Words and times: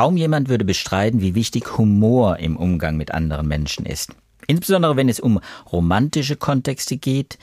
Kaum 0.00 0.16
jemand 0.16 0.48
würde 0.48 0.64
bestreiten, 0.64 1.20
wie 1.20 1.34
wichtig 1.34 1.76
Humor 1.76 2.38
im 2.38 2.56
Umgang 2.56 2.96
mit 2.96 3.12
anderen 3.12 3.46
Menschen 3.46 3.84
ist. 3.84 4.14
Insbesondere 4.46 4.96
wenn 4.96 5.10
es 5.10 5.20
um 5.20 5.40
romantische 5.70 6.36
Kontexte 6.36 6.96
geht, 6.96 7.38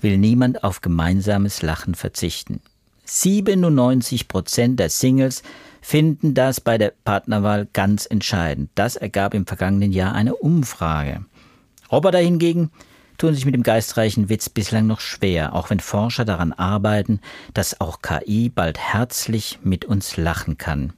will 0.00 0.16
niemand 0.16 0.62
auf 0.62 0.82
gemeinsames 0.82 1.62
Lachen 1.62 1.96
verzichten. 1.96 2.60
97 3.06 4.28
Prozent 4.28 4.78
der 4.78 4.88
Singles 4.88 5.42
finden 5.80 6.34
das 6.34 6.60
bei 6.60 6.78
der 6.78 6.92
Partnerwahl 7.04 7.66
ganz 7.72 8.06
entscheidend. 8.06 8.70
Das 8.76 8.94
ergab 8.94 9.34
im 9.34 9.44
vergangenen 9.44 9.90
Jahr 9.90 10.14
eine 10.14 10.36
Umfrage. 10.36 11.24
Roboter 11.90 12.20
hingegen 12.20 12.70
tun 13.18 13.34
sich 13.34 13.46
mit 13.46 13.56
dem 13.56 13.64
geistreichen 13.64 14.28
Witz 14.28 14.48
bislang 14.48 14.86
noch 14.86 15.00
schwer, 15.00 15.56
auch 15.56 15.70
wenn 15.70 15.80
Forscher 15.80 16.24
daran 16.24 16.52
arbeiten, 16.52 17.18
dass 17.52 17.80
auch 17.80 18.00
KI 18.00 18.48
bald 18.48 18.78
herzlich 18.78 19.58
mit 19.64 19.84
uns 19.84 20.16
lachen 20.16 20.56
kann. 20.56 20.92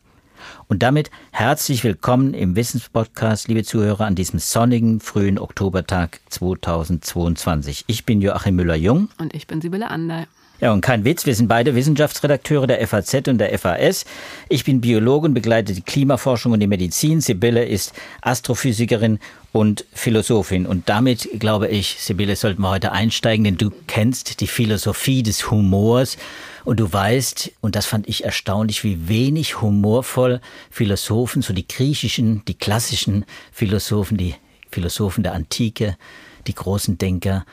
Und 0.67 0.83
damit 0.83 1.11
herzlich 1.31 1.85
willkommen 1.85 2.35
im 2.35 2.57
Wissenspodcast, 2.57 3.49
liebe 3.49 3.65
Zuhörer, 3.65 4.07
an 4.07 4.15
diesem 4.15 4.39
sonnigen, 4.39 5.01
frühen 5.01 5.39
Oktobertag 5.39 6.21
2022. 6.29 7.85
Ich 7.87 8.05
bin 8.05 8.21
Joachim 8.21 8.57
Müller-Jung. 8.57 9.09
Und 9.19 9.35
ich 9.35 9.47
bin 9.47 9.61
Sibylle 9.61 9.91
Ander. 9.91 10.27
Ja, 10.61 10.73
und 10.73 10.81
kein 10.81 11.05
Witz, 11.05 11.25
wir 11.25 11.37
sind 11.37 11.47
beide 11.47 11.77
Wissenschaftsredakteure 11.77 12.67
der 12.67 12.85
FAZ 12.85 13.29
und 13.29 13.39
der 13.39 13.57
FAS. 13.57 14.05
Ich 14.49 14.65
bin 14.65 14.81
Biologe 14.81 15.29
und 15.29 15.35
begleite 15.35 15.73
die 15.73 15.83
Klimaforschung 15.83 16.51
und 16.51 16.59
die 16.59 16.67
Medizin. 16.67 17.21
Sibylle 17.21 17.65
ist 17.65 17.93
Astrophysikerin 18.23 19.21
und 19.53 19.85
Philosophin. 19.93 20.67
Und 20.67 20.89
damit, 20.89 21.29
glaube 21.39 21.69
ich, 21.69 21.99
Sibylle, 22.01 22.35
sollten 22.35 22.61
wir 22.63 22.71
heute 22.71 22.91
einsteigen, 22.91 23.45
denn 23.45 23.57
du 23.57 23.71
kennst 23.87 24.41
die 24.41 24.49
Philosophie 24.49 25.23
des 25.23 25.49
Humors 25.49 26.17
und 26.65 26.81
du 26.81 26.93
weißt, 26.93 27.53
und 27.61 27.77
das 27.77 27.87
fand 27.87 28.09
ich 28.09 28.25
erstaunlich, 28.25 28.83
wie 28.83 29.09
wenig 29.09 29.63
humorvoll 29.63 30.41
Philosophen, 30.73 31.41
so 31.41 31.53
die 31.53 31.69
griechischen, 31.69 32.43
die 32.49 32.55
klassischen 32.55 33.27
Philosophen, 33.53 34.17
die 34.17 34.35
Philosophen 34.73 35.23
der 35.23 35.35
Antike, 35.35 35.97
die 36.49 36.55
großen 36.55 36.99
Denker, 36.99 37.47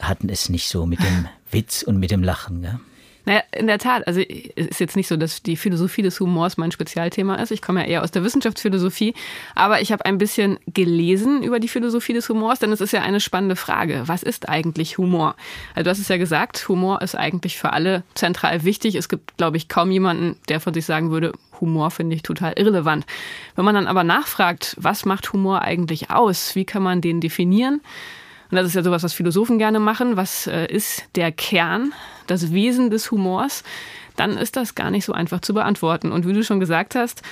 hatten 0.00 0.28
es 0.28 0.48
nicht 0.48 0.68
so 0.68 0.86
mit 0.86 1.00
dem 1.00 1.28
Witz 1.50 1.82
und 1.82 1.98
mit 1.98 2.10
dem 2.10 2.22
Lachen. 2.22 2.62
Ja? 2.62 2.80
Naja, 3.26 3.42
in 3.52 3.66
der 3.66 3.78
Tat. 3.78 4.06
Also 4.06 4.20
es 4.20 4.66
ist 4.66 4.80
jetzt 4.80 4.96
nicht 4.96 5.06
so, 5.06 5.16
dass 5.16 5.42
die 5.42 5.56
Philosophie 5.56 6.02
des 6.02 6.18
Humors 6.20 6.56
mein 6.56 6.72
Spezialthema 6.72 7.36
ist. 7.36 7.50
Ich 7.50 7.62
komme 7.62 7.80
ja 7.82 7.86
eher 7.86 8.02
aus 8.02 8.10
der 8.10 8.24
Wissenschaftsphilosophie. 8.24 9.14
Aber 9.54 9.80
ich 9.80 9.92
habe 9.92 10.04
ein 10.04 10.18
bisschen 10.18 10.58
gelesen 10.66 11.42
über 11.42 11.60
die 11.60 11.68
Philosophie 11.68 12.14
des 12.14 12.28
Humors, 12.28 12.58
denn 12.58 12.72
es 12.72 12.80
ist 12.80 12.92
ja 12.92 13.02
eine 13.02 13.20
spannende 13.20 13.56
Frage. 13.56 14.02
Was 14.06 14.22
ist 14.22 14.48
eigentlich 14.48 14.98
Humor? 14.98 15.36
Also 15.74 15.84
du 15.84 15.90
hast 15.90 15.98
es 15.98 16.08
ja 16.08 16.16
gesagt, 16.16 16.68
Humor 16.68 17.02
ist 17.02 17.14
eigentlich 17.14 17.58
für 17.58 17.72
alle 17.72 18.04
zentral 18.14 18.64
wichtig. 18.64 18.94
Es 18.94 19.08
gibt, 19.08 19.36
glaube 19.36 19.58
ich, 19.58 19.68
kaum 19.68 19.90
jemanden, 19.90 20.36
der 20.48 20.60
von 20.60 20.72
sich 20.72 20.86
sagen 20.86 21.10
würde, 21.10 21.32
Humor 21.60 21.90
finde 21.90 22.16
ich 22.16 22.22
total 22.22 22.54
irrelevant. 22.56 23.04
Wenn 23.54 23.66
man 23.66 23.74
dann 23.74 23.86
aber 23.86 24.02
nachfragt, 24.02 24.76
was 24.78 25.04
macht 25.04 25.32
Humor 25.32 25.60
eigentlich 25.60 26.10
aus? 26.10 26.54
Wie 26.54 26.64
kann 26.64 26.82
man 26.82 27.02
den 27.02 27.20
definieren? 27.20 27.82
Und 28.50 28.56
das 28.56 28.66
ist 28.66 28.74
ja 28.74 28.82
sowas, 28.82 29.02
was 29.02 29.12
Philosophen 29.12 29.58
gerne 29.58 29.78
machen. 29.78 30.16
Was 30.16 30.46
äh, 30.46 30.66
ist 30.66 31.04
der 31.14 31.32
Kern, 31.32 31.92
das 32.26 32.52
Wesen 32.52 32.90
des 32.90 33.10
Humors? 33.10 33.62
Dann 34.16 34.36
ist 34.36 34.56
das 34.56 34.74
gar 34.74 34.90
nicht 34.90 35.04
so 35.04 35.12
einfach 35.12 35.40
zu 35.40 35.54
beantworten. 35.54 36.12
Und 36.12 36.26
wie 36.26 36.32
du 36.32 36.42
schon 36.42 36.60
gesagt 36.60 36.94
hast, 36.94 37.22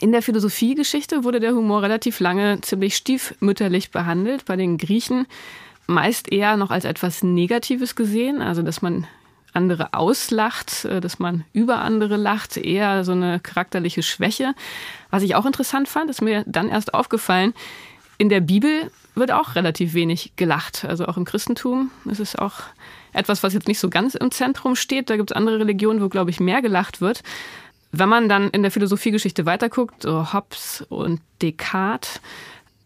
in 0.00 0.12
der 0.12 0.22
Philosophiegeschichte 0.22 1.22
wurde 1.24 1.40
der 1.40 1.54
Humor 1.54 1.82
relativ 1.82 2.18
lange 2.18 2.60
ziemlich 2.60 2.96
stiefmütterlich 2.96 3.92
behandelt. 3.92 4.44
Bei 4.44 4.56
den 4.56 4.76
Griechen 4.76 5.26
meist 5.86 6.32
eher 6.32 6.56
noch 6.56 6.70
als 6.70 6.84
etwas 6.84 7.22
Negatives 7.22 7.94
gesehen, 7.94 8.42
also 8.42 8.62
dass 8.62 8.82
man 8.82 9.06
andere 9.52 9.94
auslacht, 9.94 10.84
äh, 10.84 11.00
dass 11.00 11.18
man 11.18 11.44
über 11.52 11.78
andere 11.78 12.16
lacht, 12.16 12.56
eher 12.56 13.04
so 13.04 13.12
eine 13.12 13.38
charakterliche 13.38 14.02
Schwäche. 14.02 14.54
Was 15.10 15.22
ich 15.22 15.36
auch 15.36 15.46
interessant 15.46 15.88
fand, 15.88 16.10
ist 16.10 16.22
mir 16.22 16.42
dann 16.46 16.68
erst 16.68 16.92
aufgefallen, 16.94 17.54
in 18.18 18.28
der 18.28 18.40
Bibel 18.40 18.90
wird 19.14 19.30
auch 19.32 19.54
relativ 19.54 19.94
wenig 19.94 20.32
gelacht. 20.36 20.84
Also 20.84 21.06
auch 21.06 21.16
im 21.16 21.24
Christentum 21.24 21.90
ist 22.04 22.20
es 22.20 22.36
auch 22.36 22.54
etwas, 23.12 23.42
was 23.42 23.54
jetzt 23.54 23.68
nicht 23.68 23.78
so 23.78 23.90
ganz 23.90 24.14
im 24.14 24.30
Zentrum 24.30 24.76
steht. 24.76 25.10
Da 25.10 25.16
gibt 25.16 25.30
es 25.30 25.36
andere 25.36 25.60
Religionen, 25.60 26.02
wo, 26.02 26.08
glaube 26.08 26.30
ich, 26.30 26.40
mehr 26.40 26.62
gelacht 26.62 27.00
wird. 27.00 27.22
Wenn 27.92 28.08
man 28.08 28.28
dann 28.28 28.50
in 28.50 28.62
der 28.62 28.72
Philosophiegeschichte 28.72 29.46
weiterguckt, 29.46 30.02
so 30.02 30.32
Hobbes 30.32 30.84
und 30.88 31.20
Descartes, 31.40 32.20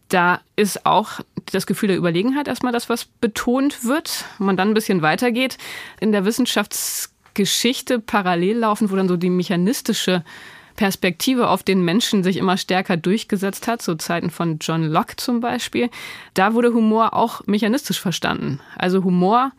da 0.09 0.41
ist 0.55 0.85
auch 0.85 1.19
das 1.51 1.65
Gefühl 1.65 1.87
der 1.87 1.97
Überlegenheit 1.97 2.47
erstmal 2.47 2.73
das, 2.73 2.89
was 2.89 3.05
betont 3.05 3.85
wird. 3.85 4.25
Wenn 4.37 4.47
man 4.47 4.57
dann 4.57 4.69
ein 4.69 4.73
bisschen 4.73 5.01
weitergeht, 5.01 5.57
in 5.99 6.11
der 6.11 6.25
Wissenschaftsgeschichte 6.25 7.99
parallel 7.99 8.57
laufen, 8.57 8.91
wo 8.91 8.95
dann 8.95 9.07
so 9.07 9.17
die 9.17 9.29
mechanistische 9.29 10.23
Perspektive 10.79 11.49
auf 11.49 11.61
den 11.61 11.83
Menschen 11.83 12.23
sich 12.23 12.37
immer 12.37 12.55
stärker 12.55 12.95
durchgesetzt 12.95 13.67
hat, 13.67 13.81
zu 13.81 13.97
Zeiten 13.97 14.29
von 14.29 14.59
John 14.61 14.85
Locke 14.85 15.17
zum 15.17 15.41
Beispiel, 15.41 15.89
da 16.35 16.53
wurde 16.53 16.73
Humor 16.73 17.13
auch 17.13 17.45
mechanistisch 17.47 17.99
verstanden. 17.99 18.61
Also 18.77 19.03
Humor 19.03 19.51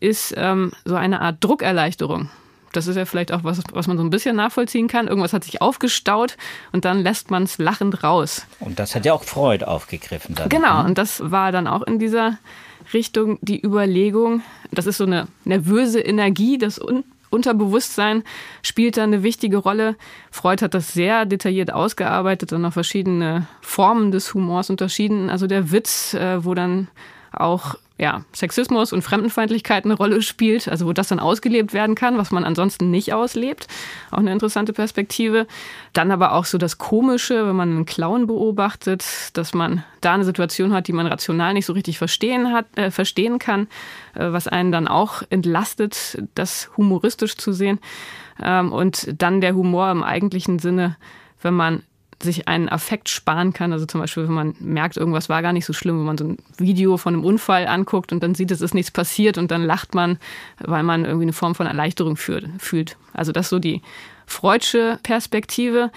ist 0.00 0.34
ähm, 0.36 0.72
so 0.84 0.94
eine 0.94 1.22
Art 1.22 1.42
Druckerleichterung. 1.42 2.28
Das 2.74 2.88
ist 2.88 2.96
ja 2.96 3.06
vielleicht 3.06 3.32
auch 3.32 3.42
was, 3.42 3.62
was 3.72 3.86
man 3.86 3.96
so 3.96 4.04
ein 4.04 4.10
bisschen 4.10 4.36
nachvollziehen 4.36 4.86
kann. 4.86 5.08
Irgendwas 5.08 5.32
hat 5.32 5.44
sich 5.44 5.62
aufgestaut 5.62 6.36
und 6.72 6.84
dann 6.84 7.02
lässt 7.02 7.30
man 7.30 7.44
es 7.44 7.56
lachend 7.56 8.04
raus. 8.04 8.44
Und 8.60 8.78
das 8.78 8.94
hat 8.94 9.06
ja 9.06 9.14
auch 9.14 9.24
Freud 9.24 9.64
aufgegriffen. 9.64 10.34
Dann. 10.34 10.50
Genau, 10.50 10.82
ne? 10.82 10.88
und 10.88 10.98
das 10.98 11.30
war 11.30 11.52
dann 11.52 11.68
auch 11.68 11.84
in 11.84 11.98
dieser 11.98 12.36
Richtung 12.92 13.38
die 13.40 13.64
Überlegung, 13.64 14.42
das 14.72 14.84
ist 14.84 14.98
so 14.98 15.04
eine 15.04 15.26
nervöse 15.44 16.00
Energie, 16.00 16.58
das 16.58 16.78
Unterbewusstsein 17.30 18.22
spielt 18.62 18.96
da 18.96 19.04
eine 19.04 19.22
wichtige 19.22 19.58
Rolle. 19.58 19.96
Freud 20.30 20.62
hat 20.64 20.74
das 20.74 20.92
sehr 20.92 21.26
detailliert 21.26 21.72
ausgearbeitet 21.72 22.52
und 22.52 22.64
auch 22.64 22.72
verschiedene 22.72 23.46
Formen 23.60 24.10
des 24.10 24.34
Humors 24.34 24.70
unterschieden. 24.70 25.30
Also 25.30 25.46
der 25.46 25.70
Witz, 25.72 26.14
äh, 26.14 26.44
wo 26.44 26.54
dann 26.54 26.88
auch 27.36 27.76
ja, 27.98 28.24
Sexismus 28.34 28.92
und 28.92 29.00
Fremdenfeindlichkeit 29.00 29.86
eine 29.86 29.94
Rolle 29.94 30.20
spielt, 30.20 30.68
also 30.68 30.86
wo 30.86 30.92
das 30.92 31.08
dann 31.08 31.18
ausgelebt 31.18 31.72
werden 31.72 31.94
kann, 31.94 32.18
was 32.18 32.30
man 32.30 32.44
ansonsten 32.44 32.90
nicht 32.90 33.14
auslebt. 33.14 33.68
Auch 34.10 34.18
eine 34.18 34.32
interessante 34.32 34.74
Perspektive. 34.74 35.46
Dann 35.94 36.10
aber 36.10 36.32
auch 36.32 36.44
so 36.44 36.58
das 36.58 36.76
Komische, 36.76 37.46
wenn 37.46 37.56
man 37.56 37.70
einen 37.70 37.86
Clown 37.86 38.26
beobachtet, 38.26 39.04
dass 39.32 39.54
man 39.54 39.82
da 40.02 40.12
eine 40.12 40.26
Situation 40.26 40.74
hat, 40.74 40.88
die 40.88 40.92
man 40.92 41.06
rational 41.06 41.54
nicht 41.54 41.64
so 41.64 41.72
richtig 41.72 41.96
verstehen, 41.96 42.52
hat, 42.52 42.66
äh, 42.76 42.90
verstehen 42.90 43.38
kann, 43.38 43.66
äh, 44.14 44.30
was 44.30 44.46
einen 44.46 44.72
dann 44.72 44.88
auch 44.88 45.22
entlastet, 45.30 46.22
das 46.34 46.70
humoristisch 46.76 47.36
zu 47.38 47.52
sehen. 47.52 47.78
Ähm, 48.42 48.72
und 48.72 49.08
dann 49.22 49.40
der 49.40 49.54
Humor 49.54 49.90
im 49.90 50.02
eigentlichen 50.02 50.58
Sinne, 50.58 50.96
wenn 51.40 51.54
man 51.54 51.82
sich 52.22 52.48
einen 52.48 52.68
Affekt 52.68 53.08
sparen 53.08 53.52
kann. 53.52 53.72
Also 53.72 53.86
zum 53.86 54.00
Beispiel, 54.00 54.24
wenn 54.24 54.34
man 54.34 54.54
merkt, 54.58 54.96
irgendwas 54.96 55.28
war 55.28 55.42
gar 55.42 55.52
nicht 55.52 55.66
so 55.66 55.72
schlimm, 55.72 55.98
wenn 55.98 56.06
man 56.06 56.18
so 56.18 56.24
ein 56.24 56.38
Video 56.56 56.96
von 56.96 57.14
einem 57.14 57.24
Unfall 57.24 57.66
anguckt 57.66 58.12
und 58.12 58.22
dann 58.22 58.34
sieht, 58.34 58.50
es 58.50 58.60
ist 58.60 58.74
nichts 58.74 58.90
passiert 58.90 59.38
und 59.38 59.50
dann 59.50 59.62
lacht 59.62 59.94
man, 59.94 60.18
weil 60.58 60.82
man 60.82 61.04
irgendwie 61.04 61.24
eine 61.24 61.32
Form 61.32 61.54
von 61.54 61.66
Erleichterung 61.66 62.16
fühlt. 62.16 62.96
Also 63.12 63.32
das 63.32 63.46
ist 63.46 63.50
so 63.50 63.58
die 63.58 63.82
freudsche 64.26 64.98
Perspektive. 65.02 65.90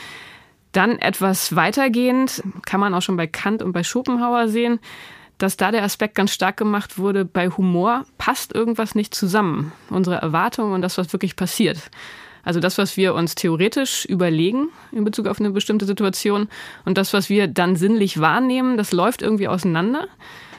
Dann 0.71 0.99
etwas 0.99 1.55
weitergehend 1.55 2.43
kann 2.65 2.79
man 2.79 2.93
auch 2.93 3.01
schon 3.01 3.17
bei 3.17 3.27
Kant 3.27 3.63
und 3.63 3.71
bei 3.71 3.83
Schopenhauer 3.83 4.49
sehen, 4.49 4.79
dass 5.39 5.55
da 5.55 5.71
der 5.71 5.83
Aspekt 5.83 6.15
ganz 6.15 6.33
stark 6.33 6.57
gemacht 6.57 6.97
wurde, 6.97 7.23
bei 7.23 7.49
Humor 7.49 8.05
passt 8.17 8.53
irgendwas 8.53 8.93
nicht 8.93 9.15
zusammen. 9.15 9.71
Unsere 9.89 10.17
Erwartungen 10.17 10.73
und 10.73 10.81
das, 10.81 10.97
was 10.97 11.13
wirklich 11.13 11.37
passiert. 11.37 11.89
Also 12.43 12.59
das, 12.59 12.77
was 12.77 12.97
wir 12.97 13.13
uns 13.13 13.35
theoretisch 13.35 14.05
überlegen 14.05 14.69
in 14.91 15.03
Bezug 15.03 15.27
auf 15.27 15.39
eine 15.39 15.51
bestimmte 15.51 15.85
Situation 15.85 16.47
und 16.85 16.97
das, 16.97 17.13
was 17.13 17.29
wir 17.29 17.47
dann 17.47 17.75
sinnlich 17.75 18.19
wahrnehmen, 18.19 18.77
das 18.77 18.91
läuft 18.91 19.21
irgendwie 19.21 19.47
auseinander. 19.47 20.07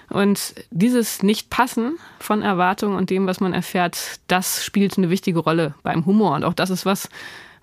Und 0.08 0.54
dieses 0.70 1.22
Nicht-Passen 1.22 1.96
von 2.18 2.42
Erwartungen 2.42 2.96
und 2.96 3.10
dem, 3.10 3.26
was 3.26 3.40
man 3.40 3.52
erfährt, 3.52 4.18
das 4.26 4.64
spielt 4.64 4.98
eine 4.98 5.08
wichtige 5.08 5.38
Rolle 5.38 5.74
beim 5.84 6.04
Humor. 6.04 6.34
Und 6.34 6.44
auch 6.44 6.54
das 6.54 6.70
ist 6.70 6.84
was, 6.84 7.08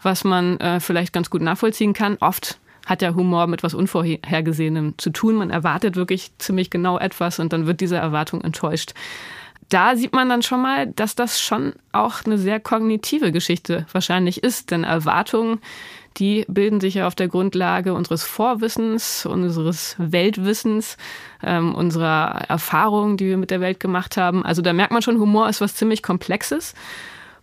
was 0.01 0.23
man 0.23 0.57
äh, 0.59 0.79
vielleicht 0.79 1.11
ganz 1.11 1.29
gut 1.29 1.41
nachvollziehen 1.41 1.91
kann. 1.91 2.17
Oft 2.21 2.57
hat 2.85 3.01
der 3.01 3.15
Humor 3.15 3.47
mit 3.47 3.63
was 3.63 3.73
Unvorhergesehenem 3.73 4.93
zu 4.97 5.09
tun. 5.09 5.35
Man 5.35 5.49
erwartet 5.49 5.97
wirklich 5.97 6.31
ziemlich 6.37 6.69
genau 6.69 6.97
etwas 6.97 7.39
und 7.39 7.51
dann 7.51 7.67
wird 7.67 7.81
diese 7.81 7.97
Erwartung 7.97 8.41
enttäuscht 8.41 8.93
da 9.69 9.95
sieht 9.95 10.13
man 10.13 10.29
dann 10.29 10.41
schon 10.41 10.61
mal, 10.61 10.87
dass 10.87 11.15
das 11.15 11.41
schon 11.41 11.73
auch 11.91 12.25
eine 12.25 12.37
sehr 12.37 12.59
kognitive 12.59 13.31
Geschichte 13.31 13.85
wahrscheinlich 13.91 14.43
ist. 14.43 14.71
Denn 14.71 14.83
Erwartungen, 14.83 15.59
die 16.17 16.45
bilden 16.47 16.79
sich 16.79 16.95
ja 16.95 17.07
auf 17.07 17.15
der 17.15 17.27
Grundlage 17.27 17.93
unseres 17.93 18.23
Vorwissens, 18.23 19.25
unseres 19.25 19.95
Weltwissens, 19.97 20.97
ähm, 21.43 21.75
unserer 21.75 22.45
Erfahrungen, 22.47 23.17
die 23.17 23.25
wir 23.25 23.37
mit 23.37 23.51
der 23.51 23.61
Welt 23.61 23.79
gemacht 23.79 24.17
haben. 24.17 24.45
Also 24.45 24.61
da 24.61 24.73
merkt 24.73 24.93
man 24.93 25.01
schon, 25.01 25.19
Humor 25.19 25.49
ist 25.49 25.61
was 25.61 25.75
ziemlich 25.75 26.01
Komplexes. 26.01 26.73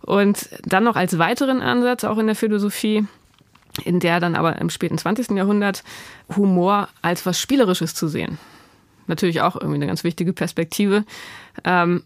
Und 0.01 0.49
dann 0.63 0.83
noch 0.83 0.95
als 0.95 1.17
weiteren 1.17 1.61
Ansatz, 1.61 2.03
auch 2.03 2.17
in 2.17 2.27
der 2.27 2.35
Philosophie, 2.35 3.05
in 3.83 3.99
der 3.99 4.19
dann 4.19 4.35
aber 4.35 4.57
im 4.59 4.69
späten 4.69 4.97
20. 4.97 5.31
Jahrhundert 5.31 5.83
Humor 6.35 6.89
als 7.01 7.25
was 7.25 7.39
Spielerisches 7.39 7.93
zu 7.93 8.07
sehen. 8.07 8.37
Natürlich 9.07 9.41
auch 9.41 9.55
irgendwie 9.55 9.75
eine 9.75 9.87
ganz 9.87 10.03
wichtige 10.03 10.33
Perspektive. 10.33 11.05
Ähm, 11.63 12.03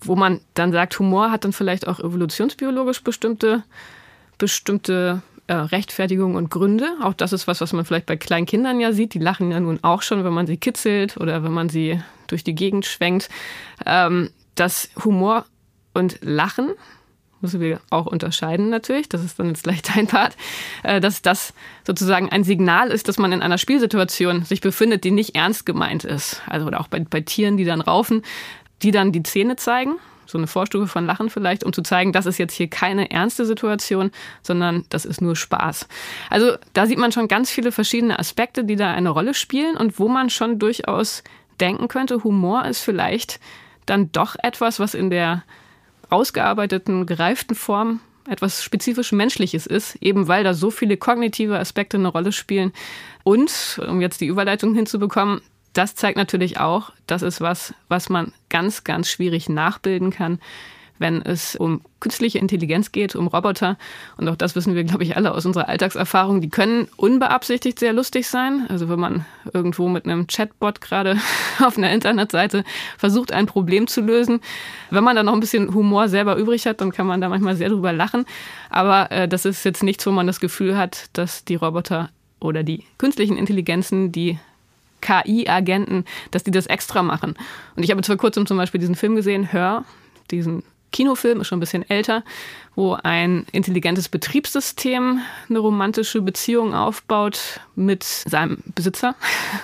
wo 0.00 0.16
man 0.16 0.40
dann 0.54 0.72
sagt, 0.72 0.98
Humor 0.98 1.30
hat 1.30 1.44
dann 1.44 1.52
vielleicht 1.52 1.88
auch 1.88 2.00
evolutionsbiologisch 2.00 3.02
bestimmte, 3.02 3.62
bestimmte 4.38 5.22
äh, 5.46 5.54
Rechtfertigung 5.54 6.34
und 6.34 6.50
Gründe. 6.50 6.96
Auch 7.02 7.14
das 7.14 7.32
ist 7.32 7.46
was, 7.46 7.60
was 7.60 7.72
man 7.72 7.84
vielleicht 7.84 8.06
bei 8.06 8.16
kleinen 8.16 8.46
Kindern 8.46 8.80
ja 8.80 8.92
sieht. 8.92 9.14
Die 9.14 9.18
lachen 9.18 9.50
ja 9.50 9.60
nun 9.60 9.78
auch 9.82 10.02
schon, 10.02 10.24
wenn 10.24 10.32
man 10.32 10.46
sie 10.46 10.56
kitzelt 10.56 11.16
oder 11.16 11.44
wenn 11.44 11.52
man 11.52 11.68
sie 11.68 12.00
durch 12.26 12.44
die 12.44 12.54
Gegend 12.54 12.86
schwenkt. 12.86 13.28
Ähm, 13.84 14.30
dass 14.54 14.88
Humor 15.04 15.44
und 15.92 16.18
Lachen, 16.22 16.70
müssen 17.40 17.60
wir 17.60 17.80
auch 17.90 18.06
unterscheiden 18.06 18.70
natürlich, 18.70 19.08
das 19.08 19.22
ist 19.22 19.38
dann 19.38 19.48
jetzt 19.48 19.64
gleich 19.64 19.82
dein 19.94 20.06
Part, 20.06 20.36
äh, 20.82 21.00
dass 21.00 21.22
das 21.22 21.52
sozusagen 21.86 22.30
ein 22.30 22.42
Signal 22.42 22.90
ist, 22.90 23.08
dass 23.08 23.18
man 23.18 23.32
in 23.32 23.42
einer 23.42 23.58
Spielsituation 23.58 24.44
sich 24.44 24.60
befindet, 24.60 25.04
die 25.04 25.10
nicht 25.10 25.36
ernst 25.36 25.66
gemeint 25.66 26.04
ist. 26.04 26.42
Also 26.46 26.66
oder 26.66 26.80
auch 26.80 26.88
bei, 26.88 27.00
bei 27.00 27.20
Tieren, 27.20 27.56
die 27.56 27.64
dann 27.64 27.80
raufen, 27.80 28.22
die 28.82 28.90
dann 28.90 29.12
die 29.12 29.22
Zähne 29.22 29.56
zeigen 29.56 29.96
so 30.26 30.38
eine 30.38 30.46
Vorstufe 30.46 30.86
von 30.86 31.06
Lachen 31.06 31.30
vielleicht, 31.30 31.64
um 31.64 31.72
zu 31.72 31.82
zeigen, 31.82 32.12
das 32.12 32.26
ist 32.26 32.38
jetzt 32.38 32.54
hier 32.54 32.68
keine 32.68 33.10
ernste 33.10 33.44
Situation, 33.44 34.10
sondern 34.42 34.84
das 34.88 35.04
ist 35.04 35.20
nur 35.20 35.36
Spaß. 35.36 35.88
Also 36.30 36.56
da 36.72 36.86
sieht 36.86 36.98
man 36.98 37.12
schon 37.12 37.28
ganz 37.28 37.50
viele 37.50 37.72
verschiedene 37.72 38.18
Aspekte, 38.18 38.64
die 38.64 38.76
da 38.76 38.92
eine 38.92 39.10
Rolle 39.10 39.34
spielen 39.34 39.76
und 39.76 39.98
wo 39.98 40.08
man 40.08 40.30
schon 40.30 40.58
durchaus 40.58 41.22
denken 41.60 41.88
könnte, 41.88 42.24
Humor 42.24 42.64
ist 42.64 42.80
vielleicht 42.80 43.40
dann 43.86 44.10
doch 44.12 44.36
etwas, 44.42 44.80
was 44.80 44.94
in 44.94 45.10
der 45.10 45.44
ausgearbeiteten, 46.10 47.06
gereiften 47.06 47.54
Form 47.54 48.00
etwas 48.26 48.62
spezifisch 48.62 49.12
Menschliches 49.12 49.66
ist, 49.66 49.96
eben 49.96 50.28
weil 50.28 50.44
da 50.44 50.54
so 50.54 50.70
viele 50.70 50.96
kognitive 50.96 51.58
Aspekte 51.58 51.98
eine 51.98 52.08
Rolle 52.08 52.32
spielen. 52.32 52.72
Und, 53.22 53.80
um 53.86 54.00
jetzt 54.00 54.22
die 54.22 54.26
Überleitung 54.26 54.74
hinzubekommen, 54.74 55.42
das 55.74 55.94
zeigt 55.94 56.16
natürlich 56.16 56.58
auch, 56.58 56.92
das 57.06 57.22
ist 57.22 57.40
was, 57.40 57.74
was 57.88 58.08
man 58.08 58.32
ganz, 58.48 58.84
ganz 58.84 59.08
schwierig 59.08 59.48
nachbilden 59.48 60.10
kann, 60.10 60.38
wenn 60.98 61.22
es 61.22 61.56
um 61.56 61.80
künstliche 61.98 62.38
Intelligenz 62.38 62.92
geht, 62.92 63.16
um 63.16 63.26
Roboter. 63.26 63.76
Und 64.16 64.28
auch 64.28 64.36
das 64.36 64.54
wissen 64.54 64.76
wir, 64.76 64.84
glaube 64.84 65.02
ich, 65.02 65.16
alle 65.16 65.34
aus 65.34 65.44
unserer 65.44 65.68
Alltagserfahrung. 65.68 66.40
Die 66.40 66.48
können 66.48 66.88
unbeabsichtigt 66.96 67.80
sehr 67.80 67.92
lustig 67.92 68.28
sein. 68.28 68.66
Also 68.68 68.88
wenn 68.88 69.00
man 69.00 69.26
irgendwo 69.52 69.88
mit 69.88 70.04
einem 70.04 70.28
Chatbot 70.28 70.80
gerade 70.80 71.18
auf 71.60 71.76
einer 71.76 71.92
Internetseite 71.92 72.62
versucht, 72.96 73.32
ein 73.32 73.46
Problem 73.46 73.88
zu 73.88 74.02
lösen. 74.02 74.40
Wenn 74.90 75.04
man 75.04 75.16
da 75.16 75.24
noch 75.24 75.34
ein 75.34 75.40
bisschen 75.40 75.74
Humor 75.74 76.08
selber 76.08 76.36
übrig 76.36 76.66
hat, 76.66 76.80
dann 76.80 76.92
kann 76.92 77.06
man 77.06 77.20
da 77.20 77.28
manchmal 77.28 77.56
sehr 77.56 77.70
drüber 77.70 77.92
lachen. 77.92 78.24
Aber 78.70 79.10
äh, 79.10 79.26
das 79.26 79.44
ist 79.44 79.64
jetzt 79.64 79.82
nichts, 79.82 80.06
wo 80.06 80.12
man 80.12 80.28
das 80.28 80.38
Gefühl 80.38 80.76
hat, 80.76 81.06
dass 81.14 81.44
die 81.44 81.56
Roboter 81.56 82.10
oder 82.38 82.62
die 82.62 82.84
künstlichen 82.98 83.36
Intelligenzen, 83.36 84.12
die 84.12 84.38
KI-Agenten, 85.04 86.04
dass 86.30 86.42
die 86.42 86.50
das 86.50 86.66
extra 86.66 87.02
machen. 87.02 87.34
Und 87.76 87.82
ich 87.82 87.90
habe 87.90 87.98
jetzt 87.98 88.06
vor 88.06 88.16
kurzem 88.16 88.46
zum 88.46 88.56
Beispiel 88.56 88.80
diesen 88.80 88.94
Film 88.94 89.14
gesehen, 89.14 89.52
Hör, 89.52 89.84
diesen 90.30 90.62
Kinofilm, 90.92 91.40
ist 91.40 91.48
schon 91.48 91.58
ein 91.58 91.60
bisschen 91.60 91.88
älter, 91.90 92.22
wo 92.74 92.94
ein 92.94 93.46
intelligentes 93.52 94.08
Betriebssystem 94.08 95.20
eine 95.48 95.58
romantische 95.58 96.22
Beziehung 96.22 96.72
aufbaut 96.72 97.60
mit 97.74 98.04
seinem 98.04 98.58
Besitzer. 98.74 99.14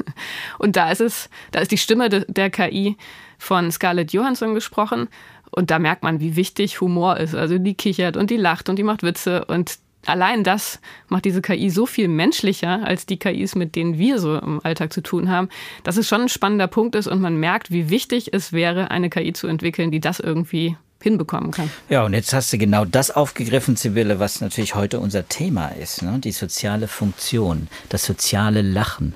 Und 0.59 0.77
da 0.77 0.91
ist 0.91 1.01
es, 1.01 1.31
da 1.53 1.61
ist 1.61 1.71
die 1.71 1.79
Stimme 1.79 2.09
de, 2.09 2.25
der 2.29 2.51
KI 2.51 2.97
von 3.39 3.71
Scarlett 3.71 4.13
Johansson 4.13 4.55
gesprochen. 4.55 5.09
Und 5.51 5.71
da 5.71 5.79
merkt 5.79 6.03
man, 6.03 6.21
wie 6.21 6.37
wichtig 6.37 6.81
Humor 6.81 7.17
ist. 7.17 7.35
Also 7.35 7.59
die 7.59 7.75
kichert 7.75 8.17
und 8.17 8.31
die 8.31 8.37
lacht 8.37 8.69
und 8.69 8.77
die 8.77 8.83
macht 8.83 9.03
Witze 9.03 9.45
und 9.47 9.79
allein 10.07 10.45
das 10.45 10.81
macht 11.09 11.25
diese 11.25 11.43
KI 11.43 11.71
so 11.71 11.87
viel 11.87 12.09
menschlicher 12.09 12.85
als 12.85 13.07
die 13.07 13.19
KIs, 13.19 13.55
mit 13.55 13.77
denen 13.77 13.99
wir 13.99 14.19
so 14.19 14.39
im 14.39 14.61
Alltag 14.65 14.93
zu 14.93 15.03
tun 15.03 15.29
haben, 15.29 15.49
dass 15.85 15.97
es 15.97 16.09
schon 16.09 16.23
ein 16.23 16.29
spannender 16.29 16.69
Punkt 16.69 16.95
ist 16.95 17.07
und 17.07 17.21
man 17.21 17.37
merkt, 17.37 17.71
wie 17.71 17.91
wichtig 17.91 18.33
es 18.33 18.53
wäre, 18.53 18.91
eine 18.91 19.11
KI 19.11 19.33
zu 19.33 19.47
entwickeln, 19.47 19.91
die 19.91 20.01
das 20.01 20.21
irgendwie 20.21 20.77
hinbekommen 21.03 21.51
kann. 21.51 21.71
Ja, 21.89 22.05
und 22.05 22.13
jetzt 22.13 22.33
hast 22.33 22.53
du 22.53 22.59
genau 22.59 22.85
das 22.85 23.11
aufgegriffen, 23.11 23.77
Sibylle, 23.77 24.19
was 24.19 24.41
natürlich 24.41 24.75
heute 24.75 25.01
unser 25.01 25.29
Thema 25.29 25.69
ist, 25.69 26.03
ne? 26.03 26.19
die 26.19 26.33
soziale 26.33 26.89
Funktion, 26.89 27.69
das 27.89 28.05
soziale 28.05 28.63
Lachen. 28.63 29.15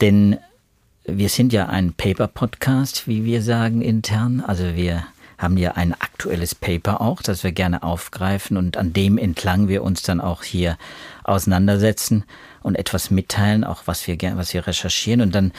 Denn 0.00 0.38
wir 1.04 1.28
sind 1.28 1.52
ja 1.52 1.66
ein 1.66 1.92
Paper-Podcast, 1.92 3.08
wie 3.08 3.24
wir 3.24 3.42
sagen 3.42 3.82
intern. 3.82 4.42
Also 4.46 4.74
wir 4.74 5.04
haben 5.42 5.56
ja 5.56 5.72
ein 5.72 5.92
aktuelles 5.92 6.54
Paper 6.54 7.00
auch, 7.00 7.22
das 7.22 7.44
wir 7.44 7.52
gerne 7.52 7.82
aufgreifen 7.82 8.56
und 8.56 8.76
an 8.76 8.92
dem 8.92 9.18
entlang 9.18 9.68
wir 9.68 9.82
uns 9.82 10.02
dann 10.02 10.20
auch 10.20 10.42
hier 10.42 10.78
auseinandersetzen 11.24 12.24
und 12.62 12.76
etwas 12.76 13.10
mitteilen, 13.10 13.64
auch 13.64 13.82
was 13.86 14.06
wir 14.06 14.16
gerne, 14.16 14.36
was 14.36 14.54
wir 14.54 14.66
recherchieren. 14.66 15.20
Und 15.20 15.34
dann 15.34 15.52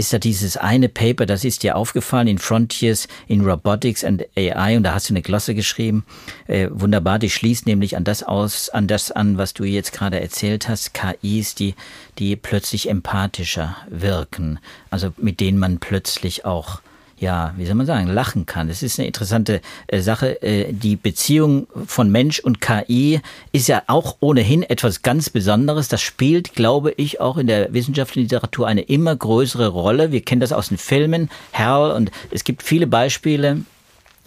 ist 0.00 0.14
da 0.14 0.18
dieses 0.18 0.56
eine 0.56 0.88
Paper, 0.88 1.26
das 1.26 1.44
ist 1.44 1.62
dir 1.62 1.76
aufgefallen 1.76 2.26
in 2.26 2.38
Frontiers 2.38 3.06
in 3.28 3.42
Robotics 3.42 4.02
and 4.02 4.24
AI 4.34 4.78
und 4.78 4.82
da 4.82 4.94
hast 4.94 5.10
du 5.10 5.12
eine 5.12 5.20
Glosse 5.20 5.54
geschrieben. 5.54 6.04
Äh, 6.46 6.68
wunderbar, 6.70 7.18
die 7.18 7.28
schließt 7.28 7.66
nämlich 7.66 7.98
an 7.98 8.04
das 8.04 8.22
aus, 8.22 8.70
an 8.70 8.86
das 8.86 9.12
an, 9.12 9.36
was 9.36 9.52
du 9.52 9.64
jetzt 9.64 9.92
gerade 9.92 10.18
erzählt 10.18 10.70
hast, 10.70 10.94
KIs, 10.94 11.54
die, 11.54 11.74
die 12.18 12.34
plötzlich 12.36 12.88
empathischer 12.88 13.76
wirken, 13.90 14.58
also 14.88 15.12
mit 15.18 15.38
denen 15.38 15.58
man 15.58 15.80
plötzlich 15.80 16.46
auch 16.46 16.80
ja, 17.20 17.52
wie 17.58 17.66
soll 17.66 17.74
man 17.74 17.86
sagen, 17.86 18.08
lachen 18.08 18.46
kann. 18.46 18.68
Das 18.68 18.82
ist 18.82 18.98
eine 18.98 19.06
interessante 19.06 19.60
äh, 19.88 20.00
Sache. 20.00 20.42
Äh, 20.42 20.72
die 20.72 20.96
Beziehung 20.96 21.66
von 21.86 22.10
Mensch 22.10 22.40
und 22.40 22.62
KI 22.62 23.20
ist 23.52 23.68
ja 23.68 23.82
auch 23.88 24.16
ohnehin 24.20 24.62
etwas 24.62 25.02
ganz 25.02 25.28
Besonderes. 25.28 25.88
Das 25.88 26.00
spielt, 26.00 26.54
glaube 26.54 26.92
ich, 26.96 27.20
auch 27.20 27.36
in 27.36 27.46
der 27.46 27.74
wissenschaftlichen 27.74 28.24
Literatur 28.24 28.66
eine 28.66 28.80
immer 28.80 29.14
größere 29.14 29.68
Rolle. 29.68 30.12
Wir 30.12 30.22
kennen 30.22 30.40
das 30.40 30.52
aus 30.52 30.68
den 30.68 30.78
Filmen, 30.78 31.28
Hell, 31.52 31.92
und 31.94 32.10
es 32.30 32.42
gibt 32.42 32.62
viele 32.62 32.86
Beispiele, 32.86 33.64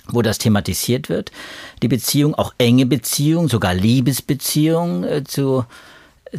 wo 0.10 0.22
das 0.22 0.38
thematisiert 0.38 1.10
wird. 1.10 1.31
Die 1.81 1.88
Beziehung, 1.88 2.36
auch 2.36 2.54
enge 2.60 2.86
Beziehung, 2.86 3.50
sogar 3.50 3.74
Liebesbeziehung 3.74 5.04
äh, 5.04 5.24
zu 5.24 5.66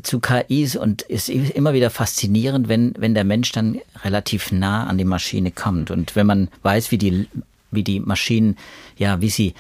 zu 0.02 0.20
KIs 0.20 0.76
und 0.76 1.08
es 1.08 1.29
ist 1.29 1.50
immer 1.50 1.73
wieder 1.73 1.91
faszinierend, 1.91 2.69
wenn, 2.69 2.94
wenn 2.99 3.14
der 3.14 3.25
Mensch 3.25 3.52
dann 3.52 3.81
relativ 4.02 4.50
nah 4.50 4.87
an 4.87 4.99
die 4.99 5.05
Maschine 5.05 5.50
kommt. 5.50 5.91
Und 5.91 6.17
wenn 6.17 6.26
man 6.26 6.49
weiß, 6.62 6.91
wie 6.91 6.99
die, 6.99 7.29
wie 7.70 7.85
die 7.85 8.00
Maschinen, 8.00 8.56
ja, 8.96 9.20
wie 9.20 9.31
sie, 9.31 9.55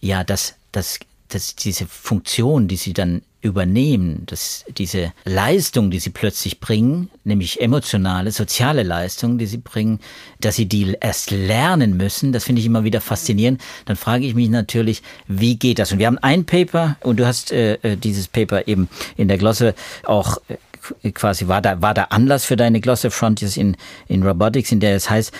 ja, 0.00 0.24
das, 0.24 0.56
das, 0.72 0.98
das, 1.34 1.56
diese 1.56 1.86
Funktion, 1.86 2.68
die 2.68 2.76
sie 2.76 2.92
dann 2.92 3.22
übernehmen, 3.42 4.22
dass 4.26 4.64
diese 4.78 5.12
Leistung, 5.24 5.90
die 5.90 5.98
sie 5.98 6.10
plötzlich 6.10 6.60
bringen, 6.60 7.10
nämlich 7.24 7.60
emotionale, 7.60 8.30
soziale 8.30 8.84
Leistung, 8.84 9.36
die 9.36 9.46
sie 9.46 9.58
bringen, 9.58 9.98
dass 10.40 10.56
sie 10.56 10.66
die 10.66 10.96
erst 11.00 11.32
lernen 11.32 11.96
müssen, 11.96 12.32
das 12.32 12.44
finde 12.44 12.60
ich 12.60 12.66
immer 12.66 12.84
wieder 12.84 13.00
faszinierend. 13.00 13.60
Dann 13.84 13.96
frage 13.96 14.24
ich 14.24 14.34
mich 14.34 14.48
natürlich, 14.48 15.02
wie 15.26 15.56
geht 15.56 15.80
das? 15.80 15.90
Und 15.90 15.98
wir 15.98 16.06
haben 16.06 16.18
ein 16.18 16.44
Paper 16.44 16.96
und 17.00 17.18
du 17.18 17.26
hast 17.26 17.50
äh, 17.50 17.74
äh 17.82 17.96
dieses 17.96 18.28
Paper 18.28 18.68
eben 18.68 18.88
in 19.16 19.26
der 19.26 19.38
Glosse 19.38 19.74
auch 20.04 20.38
äh, 20.48 21.10
quasi 21.10 21.48
war 21.48 21.62
da 21.62 21.80
war 21.80 21.94
der 21.94 22.12
Anlass 22.12 22.44
für 22.44 22.56
deine 22.56 22.80
Glosse 22.80 23.10
Frontiers 23.10 23.56
in 23.56 23.76
in 24.06 24.22
Robotics, 24.22 24.70
in 24.70 24.80
der 24.80 24.94
es 24.94 25.10
heißt, 25.10 25.32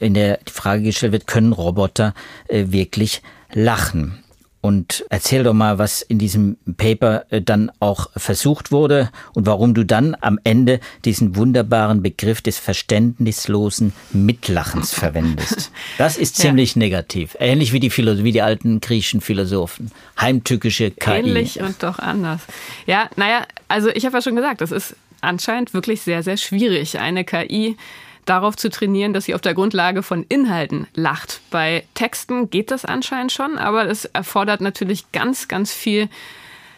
in 0.00 0.14
der 0.14 0.38
die 0.38 0.52
Frage 0.52 0.82
gestellt 0.82 1.12
wird, 1.12 1.28
können 1.28 1.52
Roboter 1.52 2.14
äh, 2.48 2.64
wirklich 2.68 3.22
lachen? 3.52 4.23
Und 4.64 5.04
erzähl 5.10 5.42
doch 5.42 5.52
mal, 5.52 5.76
was 5.76 6.00
in 6.00 6.18
diesem 6.18 6.56
Paper 6.78 7.26
äh, 7.28 7.42
dann 7.42 7.70
auch 7.80 8.08
versucht 8.16 8.72
wurde 8.72 9.10
und 9.34 9.44
warum 9.44 9.74
du 9.74 9.84
dann 9.84 10.16
am 10.22 10.38
Ende 10.42 10.80
diesen 11.04 11.36
wunderbaren 11.36 12.02
Begriff 12.02 12.40
des 12.40 12.58
verständnislosen 12.58 13.92
Mitlachens 14.14 14.94
verwendest. 14.94 15.70
Das 15.98 16.16
ist 16.16 16.36
ziemlich 16.36 16.76
ja. 16.76 16.78
negativ. 16.78 17.36
Ähnlich 17.38 17.74
wie 17.74 17.80
die, 17.80 17.90
Philo 17.90 18.24
wie 18.24 18.32
die 18.32 18.40
alten 18.40 18.80
griechischen 18.80 19.20
Philosophen. 19.20 19.90
Heimtückische 20.18 20.90
KI. 20.90 21.10
Ähnlich 21.10 21.60
und 21.60 21.82
doch 21.82 21.98
anders. 21.98 22.40
Ja, 22.86 23.10
naja, 23.16 23.46
also 23.68 23.90
ich 23.90 24.06
habe 24.06 24.16
ja 24.16 24.22
schon 24.22 24.34
gesagt, 24.34 24.62
das 24.62 24.72
ist 24.72 24.96
anscheinend 25.20 25.74
wirklich 25.74 26.00
sehr, 26.00 26.22
sehr 26.22 26.38
schwierig, 26.38 26.98
eine 26.98 27.24
KI 27.24 27.76
darauf 28.24 28.56
zu 28.56 28.70
trainieren, 28.70 29.12
dass 29.12 29.24
sie 29.24 29.34
auf 29.34 29.40
der 29.40 29.54
Grundlage 29.54 30.02
von 30.02 30.24
Inhalten 30.24 30.86
lacht. 30.94 31.40
Bei 31.50 31.84
Texten 31.94 32.50
geht 32.50 32.70
das 32.70 32.84
anscheinend 32.84 33.32
schon, 33.32 33.58
aber 33.58 33.86
es 33.88 34.04
erfordert 34.06 34.60
natürlich 34.60 35.12
ganz, 35.12 35.48
ganz 35.48 35.72
viel 35.72 36.08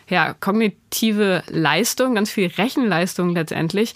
ja, 0.08 0.34
kognitive 0.34 1.42
Leistung, 1.48 2.14
ganz 2.14 2.30
viel 2.30 2.48
Rechenleistung 2.48 3.30
letztendlich, 3.30 3.94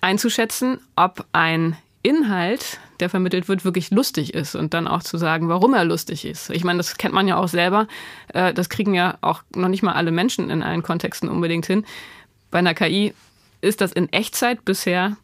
einzuschätzen, 0.00 0.78
ob 0.96 1.26
ein 1.32 1.76
Inhalt, 2.02 2.80
der 3.00 3.08
vermittelt 3.08 3.48
wird, 3.48 3.64
wirklich 3.64 3.90
lustig 3.90 4.34
ist 4.34 4.54
und 4.54 4.74
dann 4.74 4.88
auch 4.88 5.02
zu 5.02 5.18
sagen, 5.18 5.48
warum 5.48 5.74
er 5.74 5.84
lustig 5.84 6.24
ist. 6.24 6.50
Ich 6.50 6.64
meine, 6.64 6.78
das 6.78 6.96
kennt 6.96 7.14
man 7.14 7.28
ja 7.28 7.36
auch 7.36 7.48
selber. 7.48 7.86
Äh, 8.28 8.52
das 8.54 8.68
kriegen 8.68 8.94
ja 8.94 9.18
auch 9.20 9.42
noch 9.54 9.68
nicht 9.68 9.82
mal 9.82 9.92
alle 9.92 10.10
Menschen 10.10 10.50
in 10.50 10.62
allen 10.62 10.82
Kontexten 10.82 11.28
unbedingt 11.28 11.66
hin. 11.66 11.84
Bei 12.50 12.58
einer 12.58 12.74
KI 12.74 13.14
ist 13.60 13.80
das 13.80 13.92
in 13.92 14.12
Echtzeit 14.12 14.64
bisher 14.64 15.16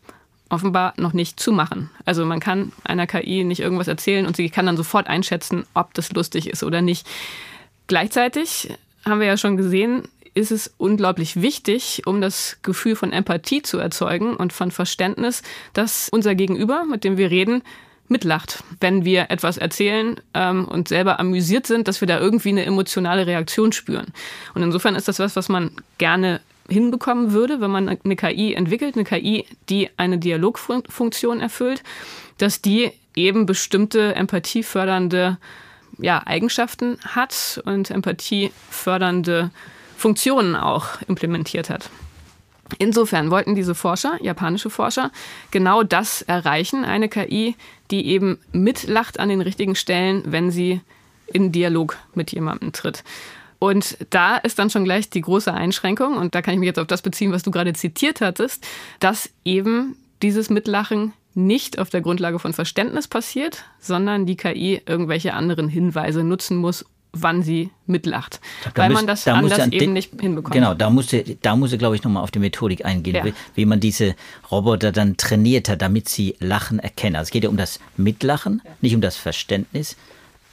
offenbar 0.49 0.95
noch 0.97 1.12
nicht 1.12 1.38
zu 1.38 1.52
machen. 1.52 1.90
Also 2.05 2.25
man 2.25 2.40
kann 2.40 2.73
einer 2.85 3.07
KI 3.07 3.45
nicht 3.45 3.61
irgendwas 3.61 3.88
erzählen 3.88 4.26
und 4.26 4.37
sie 4.37 4.50
kann 4.50 4.67
dann 4.67 4.76
sofort 4.76 5.07
einschätzen, 5.07 5.64
ob 5.75 5.95
das 5.95 6.12
lustig 6.12 6.49
ist 6.49 6.62
oder 6.62 6.83
nicht. 6.83 7.07
Gleichzeitig 7.87 8.71
haben 9.05 9.21
wir 9.21 9.26
ja 9.26 9.37
schon 9.37 9.57
gesehen, 9.57 10.09
ist 10.35 10.52
es 10.52 10.73
unglaublich 10.78 11.40
wichtig, 11.43 12.02
um 12.07 12.21
das 12.21 12.59
Gefühl 12.62 12.97
von 12.97 13.12
Empathie 13.12 13.62
zu 13.62 13.78
erzeugen 13.78 14.37
und 14.37 14.52
von 14.52 14.71
Verständnis, 14.71 15.43
dass 15.73 16.09
unser 16.11 16.35
Gegenüber, 16.35 16.85
mit 16.85 17.05
dem 17.05 17.17
wir 17.17 17.31
reden, 17.31 17.62
mitlacht, 18.09 18.62
wenn 18.81 19.05
wir 19.05 19.31
etwas 19.31 19.59
erzählen 19.59 20.17
ähm, 20.35 20.64
und 20.64 20.88
selber 20.88 21.21
amüsiert 21.21 21.67
sind, 21.67 21.88
dass 21.88 22.00
wir 22.00 22.09
da 22.09 22.19
irgendwie 22.19 22.50
eine 22.50 22.64
emotionale 22.64 23.26
Reaktion 23.26 23.73
spüren. 23.73 24.12
Und 24.55 24.62
insofern 24.62 24.95
ist 24.95 25.09
das 25.09 25.19
was, 25.19 25.37
was 25.37 25.49
man 25.49 25.73
gerne 25.99 26.40
hinbekommen 26.68 27.32
würde, 27.32 27.60
wenn 27.60 27.70
man 27.70 27.88
eine 27.88 28.16
KI 28.16 28.54
entwickelt, 28.54 28.94
eine 28.94 29.04
KI, 29.04 29.46
die 29.68 29.90
eine 29.96 30.18
Dialogfunktion 30.18 31.40
erfüllt, 31.40 31.82
dass 32.38 32.62
die 32.62 32.90
eben 33.14 33.46
bestimmte 33.46 34.14
empathiefördernde 34.14 35.38
ja, 35.98 36.22
Eigenschaften 36.26 36.98
hat 37.04 37.60
und 37.64 37.90
empathiefördernde 37.90 39.50
Funktionen 39.96 40.54
auch 40.54 41.02
implementiert 41.08 41.70
hat. 41.70 41.90
Insofern 42.76 43.30
wollten 43.30 43.54
diese 43.54 43.75
Forscher, 43.75 44.18
japanische 44.22 44.68
Forscher, 44.68 45.10
genau 45.50 45.82
das 45.82 46.22
erreichen, 46.22 46.84
eine 46.84 47.08
KI, 47.08 47.56
die 47.90 48.06
eben 48.06 48.38
mitlacht 48.52 49.18
an 49.18 49.30
den 49.30 49.40
richtigen 49.40 49.75
Stellen, 49.75 50.22
wenn 50.26 50.50
sie 50.50 50.82
in 51.26 51.50
Dialog 51.50 51.96
mit 52.14 52.30
jemandem 52.30 52.72
tritt. 52.72 53.04
Und 53.58 53.98
da 54.10 54.36
ist 54.36 54.58
dann 54.58 54.70
schon 54.70 54.84
gleich 54.84 55.10
die 55.10 55.20
große 55.20 55.52
Einschränkung, 55.52 56.16
und 56.16 56.34
da 56.34 56.42
kann 56.42 56.54
ich 56.54 56.60
mich 56.60 56.68
jetzt 56.68 56.78
auf 56.78 56.86
das 56.86 57.02
beziehen, 57.02 57.32
was 57.32 57.42
du 57.42 57.50
gerade 57.50 57.72
zitiert 57.72 58.20
hattest, 58.20 58.66
dass 59.00 59.30
eben 59.44 59.96
dieses 60.22 60.50
Mitlachen 60.50 61.12
nicht 61.34 61.78
auf 61.78 61.90
der 61.90 62.00
Grundlage 62.00 62.38
von 62.38 62.52
Verständnis 62.52 63.08
passiert, 63.08 63.64
sondern 63.80 64.26
die 64.26 64.36
KI 64.36 64.82
irgendwelche 64.86 65.34
anderen 65.34 65.68
Hinweise 65.68 66.24
nutzen 66.24 66.56
muss, 66.56 66.84
wann 67.12 67.42
sie 67.42 67.70
mitlacht. 67.86 68.40
Da 68.74 68.82
weil 68.82 68.90
man 68.90 69.06
das 69.06 69.24
da 69.24 69.34
anders 69.34 69.58
an, 69.58 69.72
eben 69.72 69.92
nicht 69.92 70.12
hinbekommt. 70.20 70.54
Genau, 70.54 70.74
da 70.74 70.90
musste, 70.90 71.24
da 71.40 71.56
musste, 71.56 71.78
glaube 71.78 71.96
ich, 71.96 72.02
nochmal 72.02 72.22
auf 72.22 72.30
die 72.30 72.38
Methodik 72.38 72.84
eingehen, 72.84 73.16
ja. 73.16 73.24
wie, 73.24 73.34
wie, 73.54 73.64
man 73.64 73.80
diese 73.80 74.14
Roboter 74.50 74.92
dann 74.92 75.16
trainiert 75.16 75.68
hat, 75.68 75.80
damit 75.80 76.08
sie 76.08 76.36
Lachen 76.40 76.78
erkennen. 76.78 77.16
Also 77.16 77.28
es 77.28 77.30
geht 77.32 77.44
ja 77.44 77.50
um 77.50 77.56
das 77.56 77.80
Mitlachen, 77.96 78.60
ja. 78.64 78.70
nicht 78.80 78.94
um 78.94 79.00
das 79.00 79.16
Verständnis 79.16 79.96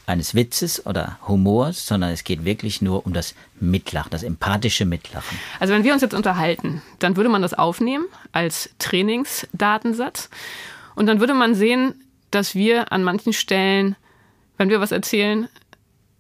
eines 0.07 0.35
Witzes 0.35 0.85
oder 0.85 1.17
Humors, 1.27 1.85
sondern 1.85 2.11
es 2.11 2.23
geht 2.23 2.45
wirklich 2.45 2.81
nur 2.81 3.05
um 3.05 3.13
das 3.13 3.35
Mitlachen, 3.59 4.09
das 4.11 4.23
empathische 4.23 4.85
Mitlachen. 4.85 5.37
Also 5.59 5.73
wenn 5.73 5.83
wir 5.83 5.93
uns 5.93 6.01
jetzt 6.01 6.13
unterhalten, 6.13 6.81
dann 6.99 7.15
würde 7.15 7.29
man 7.29 7.41
das 7.41 7.53
aufnehmen 7.53 8.05
als 8.31 8.69
Trainingsdatensatz 8.79 10.29
und 10.95 11.07
dann 11.07 11.19
würde 11.19 11.33
man 11.33 11.55
sehen, 11.55 11.95
dass 12.31 12.55
wir 12.55 12.91
an 12.91 13.03
manchen 13.03 13.33
Stellen, 13.33 13.95
wenn 14.57 14.69
wir 14.69 14.79
was 14.79 14.91
erzählen, 14.91 15.47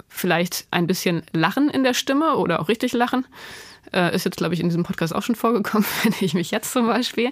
vielleicht 0.07 0.67
ein 0.71 0.87
bisschen 0.87 1.23
Lachen 1.33 1.69
in 1.69 1.83
der 1.83 1.93
Stimme 1.93 2.37
oder 2.37 2.61
auch 2.61 2.69
richtig 2.69 2.93
lachen. 2.93 3.25
Äh, 3.95 4.13
ist 4.13 4.25
jetzt, 4.25 4.35
glaube 4.35 4.53
ich, 4.53 4.59
in 4.59 4.67
diesem 4.67 4.83
Podcast 4.83 5.15
auch 5.15 5.23
schon 5.23 5.35
vorgekommen, 5.35 5.83
finde 6.01 6.17
ich 6.19 6.33
mich 6.33 6.51
jetzt 6.51 6.73
zum 6.73 6.85
Beispiel. 6.85 7.31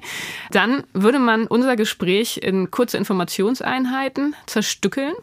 Dann 0.52 0.84
würde 0.94 1.20
man 1.20 1.46
unser 1.46 1.76
Gespräch 1.76 2.38
in 2.38 2.72
kurze 2.72 2.98
Informationseinheiten 2.98 4.34
zerstückeln. 4.46 5.14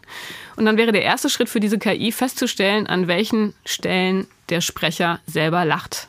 Und 0.57 0.67
dann 0.67 0.77
wäre 0.77 0.93
der 0.93 1.03
erste 1.03 1.31
Schritt 1.31 1.49
für 1.49 1.61
diese 1.61 1.79
KI 1.79 2.13
festzustellen, 2.13 2.87
an 2.87 3.09
welchen 3.09 3.55
Stellen 3.65 4.27
der 4.51 4.61
Sprecher 4.61 5.21
selber 5.27 5.65
lacht. 5.65 6.09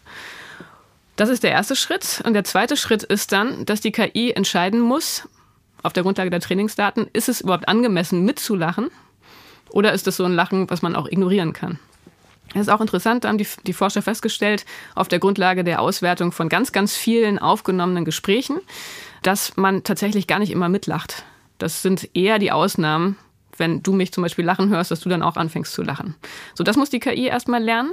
Das 1.15 1.29
ist 1.29 1.43
der 1.43 1.51
erste 1.51 1.77
Schritt. 1.77 2.21
Und 2.25 2.33
der 2.33 2.43
zweite 2.43 2.75
Schritt 2.75 3.03
ist 3.03 3.31
dann, 3.31 3.65
dass 3.65 3.79
die 3.79 3.93
KI 3.93 4.31
entscheiden 4.31 4.81
muss, 4.81 5.29
auf 5.81 5.93
der 5.93 6.03
Grundlage 6.03 6.29
der 6.29 6.41
Trainingsdaten, 6.41 7.07
ist 7.13 7.29
es 7.29 7.41
überhaupt 7.41 7.69
angemessen 7.69 8.25
mitzulachen 8.25 8.89
oder 9.69 9.93
ist 9.93 10.07
es 10.07 10.17
so 10.17 10.25
ein 10.25 10.33
Lachen, 10.33 10.69
was 10.69 10.81
man 10.81 10.95
auch 10.95 11.07
ignorieren 11.07 11.53
kann? 11.53 11.79
Das 12.53 12.63
ist 12.63 12.69
auch 12.69 12.81
interessant, 12.81 13.23
da 13.23 13.29
haben 13.29 13.37
die, 13.37 13.47
die 13.65 13.73
Forscher 13.73 14.01
festgestellt, 14.01 14.65
auf 14.95 15.07
der 15.07 15.19
Grundlage 15.19 15.63
der 15.63 15.81
Auswertung 15.81 16.31
von 16.31 16.49
ganz, 16.49 16.71
ganz 16.71 16.95
vielen 16.95 17.39
aufgenommenen 17.39 18.05
Gesprächen, 18.05 18.59
dass 19.23 19.55
man 19.55 19.83
tatsächlich 19.83 20.27
gar 20.27 20.39
nicht 20.39 20.51
immer 20.51 20.69
mitlacht. 20.69 21.23
Das 21.57 21.81
sind 21.81 22.09
eher 22.13 22.39
die 22.39 22.51
Ausnahmen, 22.51 23.17
wenn 23.61 23.81
du 23.81 23.93
mich 23.93 24.11
zum 24.11 24.23
Beispiel 24.23 24.43
lachen 24.43 24.69
hörst, 24.69 24.91
dass 24.91 24.99
du 24.99 25.07
dann 25.07 25.21
auch 25.21 25.37
anfängst 25.37 25.71
zu 25.71 25.83
lachen. 25.83 26.15
So, 26.55 26.65
das 26.65 26.75
muss 26.75 26.89
die 26.89 26.99
KI 26.99 27.27
erstmal 27.27 27.63
lernen. 27.63 27.91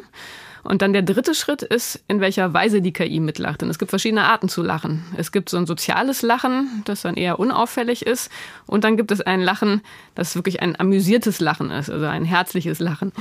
Und 0.65 0.83
dann 0.83 0.93
der 0.93 1.03
dritte 1.03 1.35
Schritt 1.35 1.63
ist, 1.63 2.03
in 2.09 2.21
welcher 2.21 2.53
Weise 2.53 2.83
die 2.83 2.93
KI 2.93 3.21
mitlacht. 3.21 3.61
Denn 3.61 3.71
es 3.71 3.79
gibt 3.79 3.91
verschiedene 3.91 4.25
Arten 4.25 4.49
zu 4.49 4.63
lachen. 4.63 5.05
Es 5.17 5.31
gibt 5.31 5.49
so 5.49 5.57
ein 5.57 5.67
soziales 5.67 6.23
Lachen, 6.23 6.83
das 6.85 7.03
dann 7.03 7.15
eher 7.15 7.39
unauffällig 7.39 8.05
ist. 8.05 8.31
Und 8.67 8.83
dann 8.83 8.97
gibt 8.97 9.13
es 9.13 9.21
ein 9.21 9.41
Lachen, 9.41 9.83
das 10.15 10.35
wirklich 10.35 10.61
ein 10.61 10.79
amüsiertes 10.79 11.39
Lachen 11.41 11.71
ist, 11.71 11.91
also 11.91 12.07
ein 12.07 12.25
herzliches 12.25 12.81
Lachen. 12.81 13.13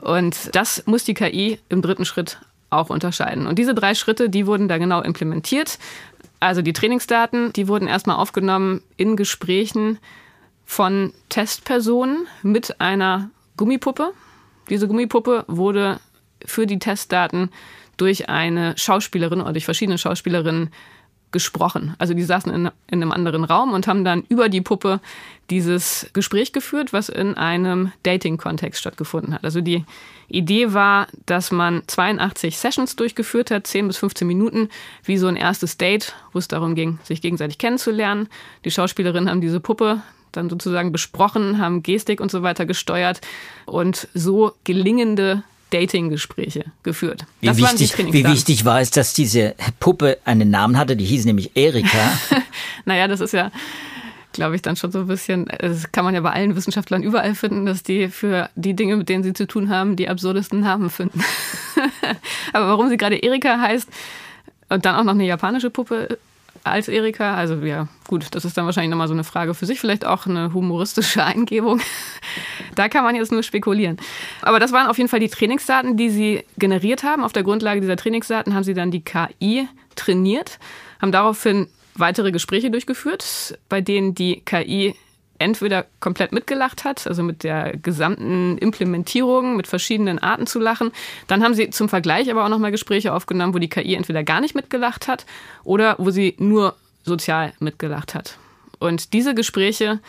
Und 0.00 0.54
das 0.56 0.84
muss 0.86 1.04
die 1.04 1.14
KI 1.14 1.60
im 1.68 1.82
dritten 1.82 2.04
Schritt 2.04 2.38
auch 2.70 2.90
unterscheiden. 2.90 3.46
Und 3.46 3.58
diese 3.58 3.74
drei 3.74 3.94
Schritte, 3.94 4.28
die 4.28 4.46
wurden 4.46 4.66
da 4.66 4.78
genau 4.78 5.02
implementiert. 5.02 5.78
Also 6.40 6.62
die 6.62 6.72
Trainingsdaten, 6.72 7.52
die 7.52 7.68
wurden 7.68 7.86
erstmal 7.86 8.16
aufgenommen 8.16 8.82
in 8.96 9.16
Gesprächen 9.16 9.98
von 10.72 11.12
Testpersonen 11.28 12.26
mit 12.42 12.80
einer 12.80 13.28
Gummipuppe. 13.58 14.14
Diese 14.70 14.88
Gummipuppe 14.88 15.44
wurde 15.46 16.00
für 16.46 16.66
die 16.66 16.78
Testdaten 16.78 17.50
durch 17.98 18.30
eine 18.30 18.78
Schauspielerin 18.78 19.42
oder 19.42 19.52
durch 19.52 19.66
verschiedene 19.66 19.98
Schauspielerinnen 19.98 20.70
gesprochen. 21.30 21.94
Also 21.98 22.14
die 22.14 22.22
saßen 22.22 22.50
in, 22.50 22.70
in, 22.86 23.02
einem 23.02 23.12
anderen 23.12 23.44
Raum 23.44 23.74
und 23.74 23.86
haben 23.86 24.02
dann 24.02 24.24
über 24.30 24.48
die 24.48 24.62
Puppe 24.62 25.00
dieses 25.50 26.08
Gespräch 26.14 26.54
geführt, 26.54 26.94
was 26.94 27.10
in 27.10 27.34
einem 27.34 27.92
Dating-Kontext 28.02 28.80
stattgefunden 28.80 29.34
hat. 29.34 29.44
Also 29.44 29.60
die 29.60 29.84
Idee 30.28 30.72
war, 30.72 31.06
dass 31.26 31.50
man 31.50 31.82
82 31.86 32.56
Sessions 32.56 32.96
durchgeführt 32.96 33.50
hat, 33.50 33.66
10 33.66 33.88
bis 33.88 33.98
15 33.98 34.26
Minuten, 34.26 34.70
wie 35.04 35.18
so 35.18 35.26
ein 35.26 35.36
erstes 35.36 35.76
Date, 35.76 36.14
wo 36.32 36.38
es 36.38 36.48
darum 36.48 36.74
ging, 36.74 36.98
sich 37.02 37.20
gegenseitig 37.20 37.58
kennenzulernen. 37.58 38.30
Die 38.64 38.70
Schauspielerinnen 38.70 39.28
haben 39.28 39.42
diese 39.42 39.60
Puppe 39.60 40.00
dann 40.32 40.50
sozusagen 40.50 40.92
besprochen, 40.92 41.58
haben 41.58 41.82
Gestik 41.82 42.20
und 42.20 42.30
so 42.30 42.42
weiter 42.42 42.66
gesteuert 42.66 43.20
und 43.66 44.08
so 44.14 44.52
gelingende 44.64 45.44
Dating-Gespräche 45.72 46.66
geführt. 46.82 47.24
Wie 47.40 47.56
wichtig, 47.56 47.96
wie 48.12 48.24
wichtig 48.24 48.64
war 48.64 48.80
es, 48.80 48.90
dass 48.90 49.14
diese 49.14 49.54
Puppe 49.80 50.18
einen 50.24 50.50
Namen 50.50 50.76
hatte, 50.76 50.96
die 50.96 51.04
hieß 51.04 51.24
nämlich 51.24 51.56
Erika. 51.56 52.12
naja, 52.84 53.08
das 53.08 53.20
ist 53.20 53.32
ja, 53.32 53.50
glaube 54.32 54.54
ich, 54.54 54.62
dann 54.62 54.76
schon 54.76 54.92
so 54.92 55.00
ein 55.00 55.06
bisschen, 55.06 55.50
das 55.58 55.90
kann 55.90 56.04
man 56.04 56.14
ja 56.14 56.20
bei 56.20 56.30
allen 56.30 56.56
Wissenschaftlern 56.56 57.02
überall 57.02 57.34
finden, 57.34 57.64
dass 57.64 57.82
die 57.82 58.08
für 58.08 58.50
die 58.54 58.74
Dinge, 58.74 58.96
mit 58.96 59.08
denen 59.08 59.24
sie 59.24 59.32
zu 59.32 59.46
tun 59.46 59.70
haben, 59.70 59.96
die 59.96 60.08
absurdesten 60.08 60.60
Namen 60.60 60.90
finden. 60.90 61.22
Aber 62.52 62.68
warum 62.68 62.90
sie 62.90 62.98
gerade 62.98 63.16
Erika 63.16 63.58
heißt 63.58 63.88
und 64.68 64.84
dann 64.84 64.94
auch 64.94 65.04
noch 65.04 65.14
eine 65.14 65.24
japanische 65.24 65.70
Puppe 65.70 66.18
als 66.64 66.88
Erika. 66.88 67.34
Also 67.34 67.54
ja, 67.56 67.88
gut, 68.06 68.26
das 68.32 68.44
ist 68.44 68.56
dann 68.56 68.66
wahrscheinlich 68.66 68.90
nochmal 68.90 69.08
so 69.08 69.14
eine 69.14 69.24
Frage 69.24 69.54
für 69.54 69.66
sich, 69.66 69.80
vielleicht 69.80 70.04
auch 70.04 70.26
eine 70.26 70.52
humoristische 70.52 71.24
Eingebung. 71.24 71.80
da 72.74 72.88
kann 72.88 73.04
man 73.04 73.14
jetzt 73.14 73.32
nur 73.32 73.42
spekulieren. 73.42 73.96
Aber 74.42 74.60
das 74.60 74.72
waren 74.72 74.88
auf 74.88 74.98
jeden 74.98 75.08
Fall 75.08 75.20
die 75.20 75.28
Trainingsdaten, 75.28 75.96
die 75.96 76.10
sie 76.10 76.44
generiert 76.58 77.02
haben. 77.02 77.24
Auf 77.24 77.32
der 77.32 77.42
Grundlage 77.42 77.80
dieser 77.80 77.96
Trainingsdaten 77.96 78.54
haben 78.54 78.64
sie 78.64 78.74
dann 78.74 78.90
die 78.90 79.02
KI 79.02 79.68
trainiert, 79.94 80.58
haben 81.00 81.12
daraufhin 81.12 81.68
weitere 81.94 82.32
Gespräche 82.32 82.70
durchgeführt, 82.70 83.58
bei 83.68 83.80
denen 83.80 84.14
die 84.14 84.40
KI 84.40 84.94
entweder 85.42 85.86
komplett 86.00 86.32
mitgelacht 86.32 86.84
hat, 86.84 87.06
also 87.06 87.22
mit 87.22 87.44
der 87.44 87.76
gesamten 87.76 88.58
Implementierung, 88.58 89.56
mit 89.56 89.66
verschiedenen 89.66 90.18
Arten 90.18 90.46
zu 90.46 90.58
lachen. 90.58 90.92
Dann 91.26 91.42
haben 91.42 91.54
sie 91.54 91.70
zum 91.70 91.88
Vergleich 91.88 92.30
aber 92.30 92.44
auch 92.44 92.48
nochmal 92.48 92.70
Gespräche 92.70 93.12
aufgenommen, 93.12 93.54
wo 93.54 93.58
die 93.58 93.68
KI 93.68 93.94
entweder 93.94 94.24
gar 94.24 94.40
nicht 94.40 94.54
mitgelacht 94.54 95.08
hat 95.08 95.26
oder 95.64 95.96
wo 95.98 96.10
sie 96.10 96.34
nur 96.38 96.76
sozial 97.04 97.52
mitgelacht 97.58 98.14
hat. 98.14 98.38
Und 98.78 99.12
diese 99.12 99.34
Gespräche 99.34 100.00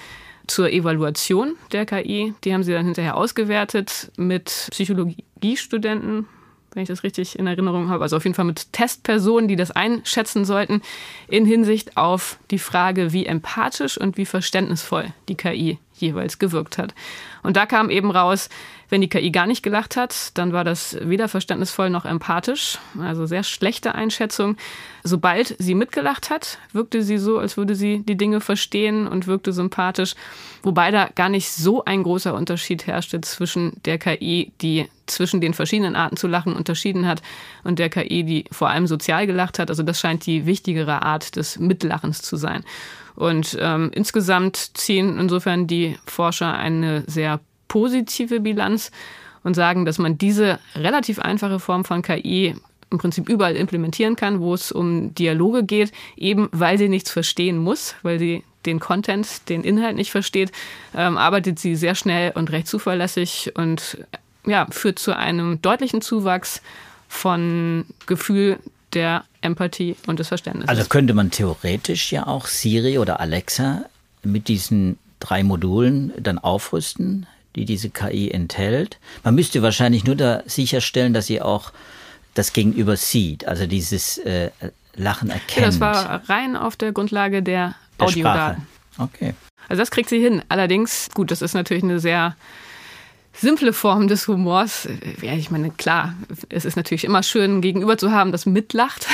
zur 0.48 0.70
Evaluation 0.72 1.56
der 1.72 1.86
KI, 1.86 2.34
die 2.44 2.54
haben 2.54 2.63
sie 2.63 2.74
dann 2.74 2.86
hinterher 2.86 3.16
ausgewertet 3.16 4.12
mit 4.18 4.68
Psychologiestudenten, 4.72 6.28
wenn 6.74 6.84
ich 6.84 6.89
das 6.89 7.03
richtig 7.03 7.38
in 7.38 7.48
Erinnerung 7.48 7.89
habe. 7.89 8.03
Also 8.03 8.18
auf 8.18 8.24
jeden 8.24 8.36
Fall 8.36 8.46
mit 8.46 8.74
Testpersonen, 8.74 9.48
die 9.48 9.56
das 9.56 9.72
einschätzen 9.72 10.46
sollten, 10.46 10.82
in 11.27 11.46
Hinsicht 11.46 11.98
auf 11.98 12.38
die 12.51 12.60
Frage, 12.60 13.13
wie 13.13 13.25
empathisch 13.25 13.98
und 13.98 14.18
wie 14.18 14.25
verständnisvoll 14.25 15.13
die 15.27 15.36
KI 15.36 15.77
jeweils 15.96 16.39
gewirkt 16.39 16.77
hat. 16.77 16.94
Und 17.44 17.56
da 17.56 17.65
kam 17.65 17.89
eben 17.89 18.12
raus, 18.12 18.50
wenn 18.89 19.01
die 19.01 19.10
KI 19.10 19.32
gar 19.32 19.48
nicht 19.48 19.63
gelacht 19.63 19.96
hat, 19.96 20.38
dann 20.38 20.53
war 20.53 20.63
das 20.63 20.98
weder 21.01 21.27
verständnisvoll 21.27 21.89
noch 21.89 22.06
empathisch. 22.06 22.77
Also 23.00 23.25
sehr 23.25 23.44
schlechte 23.44 23.96
Einschätzung. 23.96 24.58
Sobald 25.03 25.56
sie 25.58 25.74
mitgelacht 25.74 26.30
hat, 26.30 26.60
wirkte 26.74 27.01
sie 27.01 27.18
so, 27.18 27.39
als 27.39 27.58
würde 27.58 27.75
sie 27.75 28.03
die 28.08 28.18
Dinge 28.18 28.39
verstehen 28.39 29.08
und 29.08 29.27
wirkte 29.27 29.51
sympathisch. 29.51 30.13
Wobei 30.62 30.92
da 30.92 31.10
gar 31.15 31.30
nicht 31.30 31.51
so 31.51 31.84
ein 31.86 32.03
großer 32.03 32.34
Unterschied 32.34 32.86
herrschte 32.86 33.22
zwischen 33.22 33.82
der 33.86 33.98
KI, 33.98 34.51
die 34.62 34.88
zwischen 35.05 35.41
den 35.41 35.53
verschiedenen 35.53 35.95
Arten 35.95 36.17
zu 36.17 36.27
lachen 36.27 36.55
unterschieden 36.55 37.07
hat 37.07 37.22
und 37.63 37.79
der 37.79 37.89
KI, 37.89 38.24
die 38.24 38.45
vor 38.51 38.69
allem 38.69 38.88
sozial 38.88 39.27
gelacht 39.27 39.60
hat. 39.60 39.69
Also 39.69 39.83
das 39.83 40.00
scheint 40.00 40.25
die 40.25 40.45
wichtigere 40.45 41.01
Art 41.03 41.36
des 41.36 41.60
Mitlachens 41.60 42.22
zu 42.22 42.36
sein. 42.36 42.63
Und 43.15 43.57
ähm, 43.60 43.91
insgesamt 43.93 44.77
ziehen 44.77 45.19
insofern 45.19 45.67
die 45.67 45.98
Forscher 46.05 46.57
eine 46.57 47.03
sehr 47.07 47.39
positive 47.67 48.39
Bilanz 48.39 48.91
und 49.43 49.55
sagen, 49.55 49.86
dass 49.86 49.98
man 49.98 50.17
diese 50.17 50.60
relativ 50.75 51.19
einfache 51.19 51.60
Form 51.60 51.86
von 51.86 52.01
KI 52.01 52.55
im 52.89 52.98
Prinzip 53.00 53.27
überall 53.27 53.55
implementieren 53.55 54.15
kann, 54.15 54.39
wo 54.39 54.53
es 54.53 54.72
um 54.72 55.13
Dialoge 55.15 55.63
geht, 55.63 55.91
eben 56.15 56.48
weil 56.51 56.77
sie 56.77 56.89
nichts 56.89 57.12
verstehen 57.12 57.57
muss, 57.57 57.95
weil 58.03 58.19
sie 58.19 58.43
den 58.65 58.79
Content, 58.79 59.50
den 59.50 59.63
Inhalt 59.63 59.95
nicht 59.95 60.12
versteht, 60.12 60.51
ähm, 60.95 61.17
arbeitet 61.17 61.60
sie 61.60 61.75
sehr 61.75 61.95
schnell 61.95 62.31
und 62.36 62.51
recht 62.51 62.67
zuverlässig 62.67 63.51
und 63.55 63.98
ja, 64.45 64.67
führt 64.69 65.00
zu 65.00 65.15
einem 65.15 65.62
deutlichen 65.62 66.01
Zuwachs 66.01 66.62
von 67.07 67.85
Gefühl 68.05 68.59
der 68.93 69.23
Empathie 69.41 69.95
und 70.07 70.19
des 70.19 70.27
Verständnisses. 70.27 70.69
Also 70.69 70.89
könnte 70.89 71.13
man 71.13 71.31
theoretisch 71.31 72.12
ja 72.12 72.27
auch 72.27 72.47
Siri 72.47 72.97
oder 72.97 73.19
Alexa 73.19 73.85
mit 74.23 74.47
diesen 74.47 74.97
drei 75.19 75.43
Modulen 75.43 76.13
dann 76.19 76.38
aufrüsten, 76.38 77.25
die 77.55 77.65
diese 77.65 77.89
KI 77.89 78.31
enthält. 78.31 79.00
Man 79.23 79.35
müsste 79.35 79.62
wahrscheinlich 79.62 80.05
nur 80.05 80.15
da 80.15 80.43
sicherstellen, 80.45 81.13
dass 81.13 81.27
sie 81.27 81.41
auch 81.41 81.71
das 82.33 82.53
Gegenüber 82.53 82.97
sieht, 82.97 83.47
also 83.47 83.67
dieses 83.67 84.17
äh, 84.19 84.50
Lachen 84.95 85.29
erkennt. 85.29 85.57
Ja, 85.57 85.65
das 85.65 85.79
war 85.79 86.21
rein 86.29 86.55
auf 86.55 86.75
der 86.75 86.91
Grundlage 86.91 87.43
der, 87.43 87.75
der 88.00 88.07
Audiodaten. 88.07 88.67
Okay. 88.97 89.33
Also 89.69 89.81
das 89.81 89.91
kriegt 89.91 90.09
sie 90.09 90.19
hin. 90.19 90.41
Allerdings, 90.50 91.09
gut, 91.13 91.31
das 91.31 91.41
ist 91.41 91.53
natürlich 91.53 91.83
eine 91.83 92.00
sehr 92.00 92.35
simple 93.34 93.74
Form 93.74 94.08
des 94.08 94.28
Humors. 94.28 94.88
Ja, 95.22 95.34
ich 95.34 95.52
meine, 95.52 95.72
klar, 95.72 96.13
es 96.50 96.66
ist 96.66 96.75
natürlich 96.75 97.04
immer 97.04 97.24
schön, 97.24 97.62
gegenüber 97.62 97.98
zu 97.98 98.12
haben, 98.12 98.32
das 98.32 98.46
mitlacht. 98.46 99.08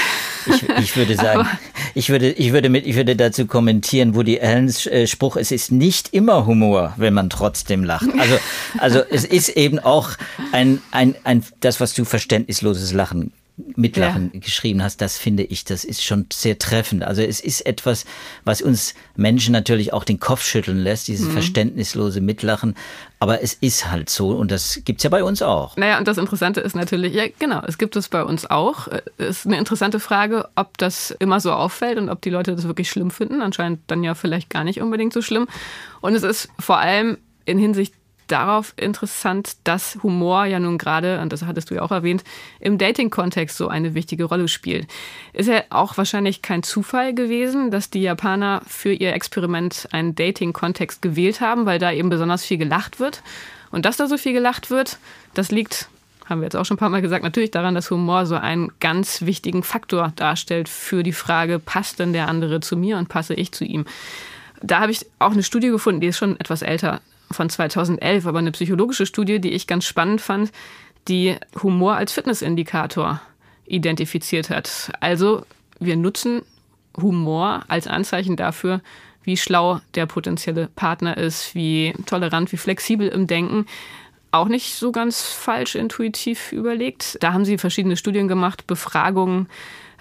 Ich, 0.45 0.69
ich 0.69 0.97
würde 0.97 1.15
sagen, 1.17 1.47
ich 1.95 2.09
würde, 2.09 2.31
ich, 2.31 2.51
würde 2.51 2.69
mit, 2.69 2.85
ich 2.85 2.95
würde 2.95 3.15
dazu 3.15 3.45
kommentieren, 3.45 4.15
Woody 4.15 4.39
Allens 4.39 4.85
äh, 4.85 5.07
Spruch, 5.07 5.37
es 5.37 5.51
ist 5.51 5.71
nicht 5.71 6.13
immer 6.13 6.45
Humor, 6.45 6.93
wenn 6.97 7.13
man 7.13 7.29
trotzdem 7.29 7.83
lacht. 7.83 8.07
Also, 8.17 8.37
also 8.77 8.99
es 9.09 9.25
ist 9.25 9.49
eben 9.49 9.79
auch 9.79 10.11
ein, 10.51 10.81
ein, 10.91 11.15
ein, 11.23 11.43
das, 11.61 11.79
was 11.79 11.93
du 11.93 12.05
verständnisloses 12.05 12.93
Lachen 12.93 13.31
Mitlachen 13.75 14.31
ja. 14.33 14.39
geschrieben 14.39 14.83
hast, 14.83 15.01
das 15.01 15.17
finde 15.17 15.43
ich, 15.43 15.63
das 15.63 15.83
ist 15.83 16.03
schon 16.03 16.25
sehr 16.31 16.57
treffend. 16.57 17.03
Also 17.03 17.21
es 17.21 17.39
ist 17.39 17.65
etwas, 17.65 18.05
was 18.43 18.61
uns 18.61 18.93
Menschen 19.15 19.51
natürlich 19.51 19.93
auch 19.93 20.03
den 20.03 20.19
Kopf 20.19 20.43
schütteln 20.43 20.77
lässt, 20.77 21.07
dieses 21.07 21.27
mhm. 21.27 21.31
verständnislose 21.31 22.21
Mitlachen. 22.21 22.75
Aber 23.19 23.41
es 23.41 23.53
ist 23.53 23.91
halt 23.91 24.09
so 24.09 24.29
und 24.29 24.51
das 24.51 24.81
gibt's 24.85 25.03
ja 25.03 25.09
bei 25.09 25.23
uns 25.23 25.41
auch. 25.41 25.75
Naja, 25.77 25.97
und 25.97 26.07
das 26.07 26.17
Interessante 26.17 26.61
ist 26.61 26.75
natürlich, 26.75 27.13
ja 27.13 27.25
genau, 27.37 27.61
es 27.67 27.77
gibt 27.77 27.95
es 27.95 28.07
bei 28.07 28.23
uns 28.23 28.49
auch. 28.49 28.87
Es 29.17 29.39
ist 29.39 29.45
eine 29.45 29.57
interessante 29.57 29.99
Frage, 29.99 30.47
ob 30.55 30.77
das 30.77 31.11
immer 31.19 31.39
so 31.39 31.51
auffällt 31.51 31.97
und 31.97 32.09
ob 32.09 32.21
die 32.21 32.29
Leute 32.29 32.55
das 32.55 32.65
wirklich 32.65 32.89
schlimm 32.89 33.11
finden. 33.11 33.41
Anscheinend 33.41 33.81
dann 33.87 34.03
ja 34.03 34.15
vielleicht 34.15 34.49
gar 34.49 34.63
nicht 34.63 34.81
unbedingt 34.81 35.13
so 35.13 35.21
schlimm. 35.21 35.47
Und 36.01 36.15
es 36.15 36.23
ist 36.23 36.49
vor 36.59 36.77
allem 36.77 37.17
in 37.45 37.57
Hinsicht 37.57 37.93
darauf 38.31 38.73
interessant, 38.77 39.57
dass 39.63 39.99
Humor 40.03 40.45
ja 40.45 40.59
nun 40.59 40.77
gerade, 40.77 41.21
und 41.21 41.33
das 41.33 41.45
hattest 41.45 41.69
du 41.69 41.75
ja 41.75 41.81
auch 41.81 41.91
erwähnt, 41.91 42.23
im 42.59 42.77
Dating-Kontext 42.77 43.57
so 43.57 43.67
eine 43.67 43.93
wichtige 43.93 44.25
Rolle 44.25 44.47
spielt. 44.47 44.87
Ist 45.33 45.49
ja 45.49 45.63
auch 45.69 45.97
wahrscheinlich 45.97 46.41
kein 46.41 46.63
Zufall 46.63 47.13
gewesen, 47.13 47.71
dass 47.71 47.89
die 47.89 48.01
Japaner 48.01 48.61
für 48.67 48.93
ihr 48.93 49.13
Experiment 49.13 49.87
einen 49.91 50.15
Dating-Kontext 50.15 51.01
gewählt 51.01 51.41
haben, 51.41 51.65
weil 51.65 51.79
da 51.79 51.91
eben 51.91 52.09
besonders 52.09 52.45
viel 52.45 52.57
gelacht 52.57 52.99
wird. 52.99 53.21
Und 53.71 53.85
dass 53.85 53.97
da 53.97 54.07
so 54.07 54.17
viel 54.17 54.33
gelacht 54.33 54.69
wird, 54.71 54.97
das 55.33 55.51
liegt 55.51 55.89
haben 56.29 56.41
wir 56.41 56.45
jetzt 56.45 56.55
auch 56.55 56.65
schon 56.65 56.75
ein 56.75 56.79
paar 56.79 56.89
Mal 56.89 57.01
gesagt, 57.01 57.23
natürlich 57.23 57.49
daran, 57.49 57.73
dass 57.73 57.89
Humor 57.89 58.27
so 58.27 58.35
einen 58.35 58.71
ganz 58.79 59.23
wichtigen 59.23 59.63
Faktor 59.63 60.13
darstellt 60.15 60.69
für 60.69 61.01
die 61.01 61.11
Frage, 61.11 61.57
passt 61.57 61.97
denn 61.97 62.13
der 62.13 62.27
andere 62.27 62.59
zu 62.59 62.77
mir 62.77 62.97
und 62.97 63.09
passe 63.09 63.33
ich 63.33 63.51
zu 63.51 63.65
ihm? 63.65 63.85
Da 64.61 64.81
habe 64.81 64.91
ich 64.91 65.05
auch 65.17 65.31
eine 65.31 65.43
Studie 65.43 65.69
gefunden, 65.69 66.01
die 66.01 66.07
ist 66.07 66.17
schon 66.17 66.39
etwas 66.39 66.61
älter, 66.61 67.01
von 67.31 67.49
2011, 67.49 68.25
aber 68.25 68.39
eine 68.39 68.51
psychologische 68.51 69.05
Studie, 69.05 69.39
die 69.39 69.51
ich 69.51 69.67
ganz 69.67 69.85
spannend 69.85 70.21
fand, 70.21 70.51
die 71.07 71.35
Humor 71.61 71.95
als 71.95 72.13
Fitnessindikator 72.13 73.21
identifiziert 73.65 74.49
hat. 74.49 74.91
Also 74.99 75.45
wir 75.79 75.95
nutzen 75.95 76.41
Humor 76.97 77.63
als 77.67 77.87
Anzeichen 77.87 78.35
dafür, 78.35 78.81
wie 79.23 79.37
schlau 79.37 79.79
der 79.95 80.05
potenzielle 80.05 80.69
Partner 80.75 81.17
ist, 81.17 81.55
wie 81.55 81.93
tolerant, 82.05 82.51
wie 82.51 82.57
flexibel 82.57 83.07
im 83.07 83.27
Denken. 83.27 83.65
Auch 84.31 84.47
nicht 84.47 84.75
so 84.75 84.91
ganz 84.91 85.21
falsch 85.21 85.75
intuitiv 85.75 86.51
überlegt. 86.51 87.17
Da 87.21 87.33
haben 87.33 87.45
sie 87.45 87.57
verschiedene 87.57 87.97
Studien 87.97 88.27
gemacht, 88.27 88.67
Befragungen 88.67 89.47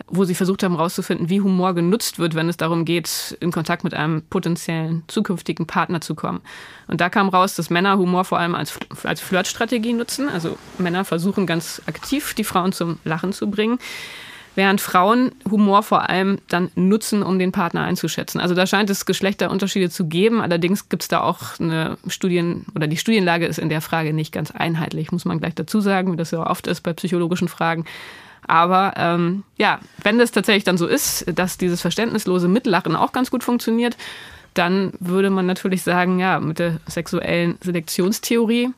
wo 0.06 0.24
sie 0.24 0.34
versucht 0.34 0.62
haben 0.62 0.76
herauszufinden, 0.76 1.28
wie 1.28 1.40
Humor 1.40 1.74
genutzt 1.74 2.18
wird, 2.18 2.34
wenn 2.34 2.48
es 2.48 2.56
darum 2.56 2.84
geht, 2.84 3.36
in 3.40 3.50
Kontakt 3.52 3.84
mit 3.84 3.94
einem 3.94 4.22
potenziellen 4.22 5.02
zukünftigen 5.08 5.66
Partner 5.66 6.00
zu 6.00 6.14
kommen. 6.14 6.40
Und 6.86 7.00
da 7.00 7.08
kam 7.08 7.28
raus, 7.28 7.54
dass 7.54 7.70
Männer 7.70 7.98
Humor 7.98 8.24
vor 8.24 8.38
allem 8.38 8.54
als, 8.54 8.78
als 9.02 9.20
Flirtstrategie 9.20 9.92
nutzen. 9.92 10.28
Also 10.28 10.56
Männer 10.78 11.04
versuchen 11.04 11.46
ganz 11.46 11.82
aktiv, 11.86 12.34
die 12.34 12.44
Frauen 12.44 12.72
zum 12.72 12.98
Lachen 13.04 13.32
zu 13.32 13.50
bringen 13.50 13.78
während 14.58 14.80
Frauen 14.80 15.30
Humor 15.48 15.84
vor 15.84 16.10
allem 16.10 16.38
dann 16.48 16.72
nutzen, 16.74 17.22
um 17.22 17.38
den 17.38 17.52
Partner 17.52 17.82
einzuschätzen. 17.82 18.40
Also 18.40 18.56
da 18.56 18.66
scheint 18.66 18.90
es 18.90 19.06
Geschlechterunterschiede 19.06 19.88
zu 19.88 20.06
geben. 20.06 20.40
Allerdings 20.40 20.88
gibt 20.88 21.04
es 21.04 21.08
da 21.08 21.20
auch 21.20 21.60
eine 21.60 21.96
Studien 22.08 22.66
oder 22.74 22.88
die 22.88 22.96
Studienlage 22.96 23.46
ist 23.46 23.60
in 23.60 23.68
der 23.68 23.80
Frage 23.80 24.12
nicht 24.12 24.32
ganz 24.32 24.50
einheitlich, 24.50 25.12
muss 25.12 25.24
man 25.24 25.38
gleich 25.38 25.54
dazu 25.54 25.80
sagen, 25.80 26.12
wie 26.12 26.16
das 26.16 26.32
ja 26.32 26.44
oft 26.44 26.66
ist 26.66 26.80
bei 26.80 26.92
psychologischen 26.92 27.46
Fragen. 27.46 27.84
Aber 28.48 28.94
ähm, 28.96 29.44
ja, 29.56 29.78
wenn 30.02 30.18
das 30.18 30.32
tatsächlich 30.32 30.64
dann 30.64 30.78
so 30.78 30.86
ist, 30.86 31.26
dass 31.32 31.58
dieses 31.58 31.80
verständnislose 31.80 32.48
Mitlachen 32.48 32.96
auch 32.96 33.12
ganz 33.12 33.30
gut 33.30 33.44
funktioniert, 33.44 33.96
dann 34.54 34.92
würde 34.98 35.30
man 35.30 35.46
natürlich 35.46 35.82
sagen, 35.82 36.18
ja, 36.18 36.40
mit 36.40 36.58
der 36.58 36.80
sexuellen 36.86 37.58
Selektionstheorie 37.62 38.70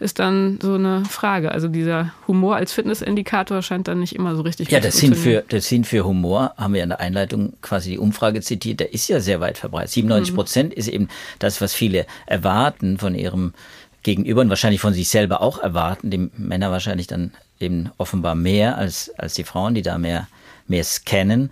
ist 0.00 0.18
dann 0.18 0.58
so 0.60 0.74
eine 0.74 1.04
Frage. 1.04 1.52
Also 1.52 1.68
dieser 1.68 2.12
Humor 2.26 2.56
als 2.56 2.72
Fitnessindikator 2.72 3.62
scheint 3.62 3.88
dann 3.88 4.00
nicht 4.00 4.14
immer 4.14 4.34
so 4.34 4.42
richtig 4.42 4.70
Ja, 4.70 4.80
das 4.80 4.96
Sinn, 4.96 5.14
für, 5.14 5.42
der 5.42 5.60
Sinn 5.60 5.84
für 5.84 6.04
Humor, 6.04 6.52
haben 6.56 6.74
wir 6.74 6.82
in 6.82 6.88
der 6.90 7.00
Einleitung 7.00 7.54
quasi 7.62 7.92
die 7.92 7.98
Umfrage 7.98 8.40
zitiert, 8.40 8.80
der 8.80 8.92
ist 8.92 9.08
ja 9.08 9.20
sehr 9.20 9.40
weit 9.40 9.56
verbreitet. 9.56 9.92
97 9.92 10.34
Prozent 10.34 10.70
mhm. 10.70 10.78
ist 10.78 10.88
eben 10.88 11.08
das, 11.38 11.60
was 11.60 11.72
viele 11.72 12.06
erwarten 12.26 12.98
von 12.98 13.14
ihrem 13.14 13.54
Gegenüber 14.02 14.42
und 14.42 14.50
wahrscheinlich 14.50 14.80
von 14.80 14.92
sich 14.92 15.08
selber 15.08 15.40
auch 15.40 15.58
erwarten, 15.58 16.10
die 16.10 16.30
Männer 16.36 16.70
wahrscheinlich 16.70 17.06
dann 17.06 17.32
eben 17.64 17.90
offenbar 17.98 18.34
mehr 18.34 18.76
als, 18.76 19.10
als 19.18 19.34
die 19.34 19.44
Frauen, 19.44 19.74
die 19.74 19.82
da 19.82 19.98
mehr, 19.98 20.28
mehr 20.66 20.84
scannen. 20.84 21.50